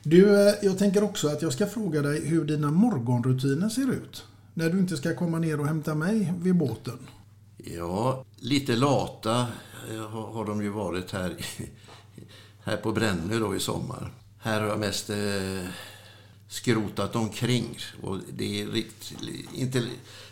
[0.02, 4.24] Du, eh, jag tänker också att jag ska fråga dig hur dina morgonrutiner ser ut.
[4.54, 6.98] När du inte ska komma ner och hämta mig vid båten.
[7.56, 9.46] Ja, lite lata
[9.92, 11.36] eh, har de ju varit här,
[12.64, 14.12] här på Brännö då i sommar.
[14.38, 15.16] Här har jag mest eh,
[16.54, 17.78] skrotat omkring.
[18.02, 19.12] Och det är rikt,
[19.54, 19.88] inte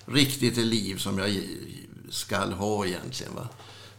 [0.06, 1.30] riktigt det liv som jag
[2.10, 3.34] skall ha egentligen.
[3.34, 3.48] Va?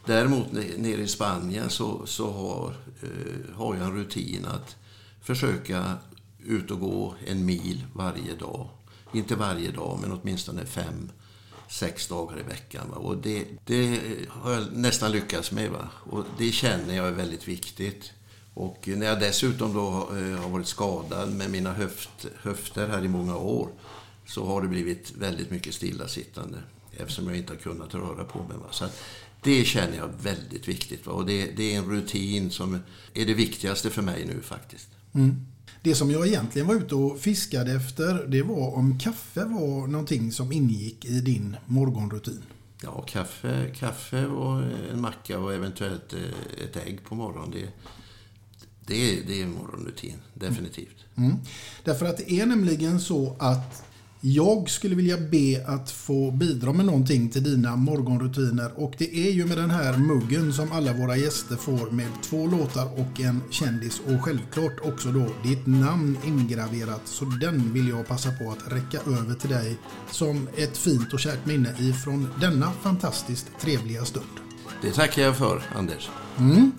[0.06, 4.76] Däremot nere i Spanien så, så har, eh, har jag en rutin att
[5.22, 5.98] försöka
[6.40, 8.70] ut och gå en mil varje dag.
[9.14, 11.12] Inte varje dag, men åtminstone fem,
[11.70, 12.90] sex dagar i veckan.
[12.90, 12.98] Va?
[12.98, 14.00] Och det, det
[14.30, 15.70] har jag nästan lyckats med.
[15.70, 15.90] Va?
[16.10, 18.12] Och det känner jag är väldigt viktigt.
[18.54, 23.08] Och när jag dessutom då eh, har varit skadad med mina höft, höfter här i
[23.08, 23.70] många år
[24.26, 26.58] så har det blivit väldigt mycket stillasittande
[26.98, 28.58] eftersom jag inte har kunnat röra på mig.
[28.72, 28.86] Så
[29.44, 31.08] det känner jag väldigt viktigt.
[31.08, 32.80] Och det, det, är en rutin som
[33.14, 34.88] är det viktigaste för mig nu faktiskt.
[35.14, 35.46] Mm.
[35.82, 40.32] Det som jag egentligen var ute och fiskade efter det var om kaffe var någonting
[40.32, 42.44] som ingick i din morgonrutin.
[42.84, 47.52] Ja, kaffe, kaffe och en macka och eventuellt eh, ett ägg på morgonen.
[47.52, 47.68] Det,
[48.88, 50.98] det, är, det är morgonrutin, definitivt.
[51.16, 51.36] Mm.
[51.84, 53.84] Därför att det är nämligen så att
[54.26, 59.32] jag skulle vilja be att få bidra med någonting till dina morgonrutiner och det är
[59.32, 63.42] ju med den här muggen som alla våra gäster får med två låtar och en
[63.50, 68.74] kändis och självklart också då ditt namn ingraverat så den vill jag passa på att
[68.74, 69.78] räcka över till dig
[70.12, 74.26] som ett fint och kärt minne ifrån denna fantastiskt trevliga stund.
[74.82, 76.10] Det tackar jag för Anders.
[76.40, 76.72] Mm.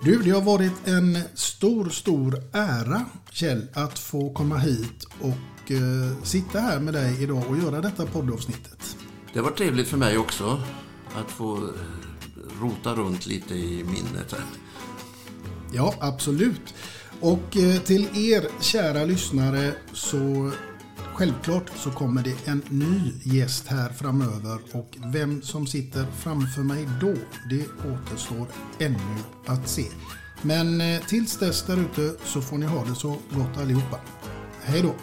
[0.00, 6.22] Du, det har varit en stor, stor ära Kjell att få komma hit och eh,
[6.22, 8.96] sitta här med dig idag och göra detta poddavsnittet.
[9.32, 10.62] Det var trevligt för mig också
[11.14, 11.62] att få eh,
[12.60, 14.44] rota runt lite i minnet här.
[15.72, 16.74] Ja, absolut.
[17.20, 20.50] Och eh, till er kära lyssnare så
[21.18, 26.88] Självklart så kommer det en ny gäst här framöver och vem som sitter framför mig
[27.00, 27.14] då,
[27.50, 28.46] det återstår
[28.78, 29.16] ännu
[29.46, 29.84] att se.
[30.42, 34.00] Men eh, tills dess där ute så får ni ha det så gott allihopa.
[34.62, 34.94] Hej då!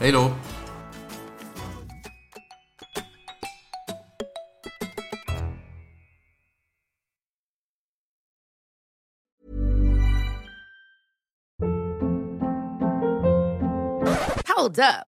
[0.00, 0.32] Hej då!
[14.56, 15.13] Hold up.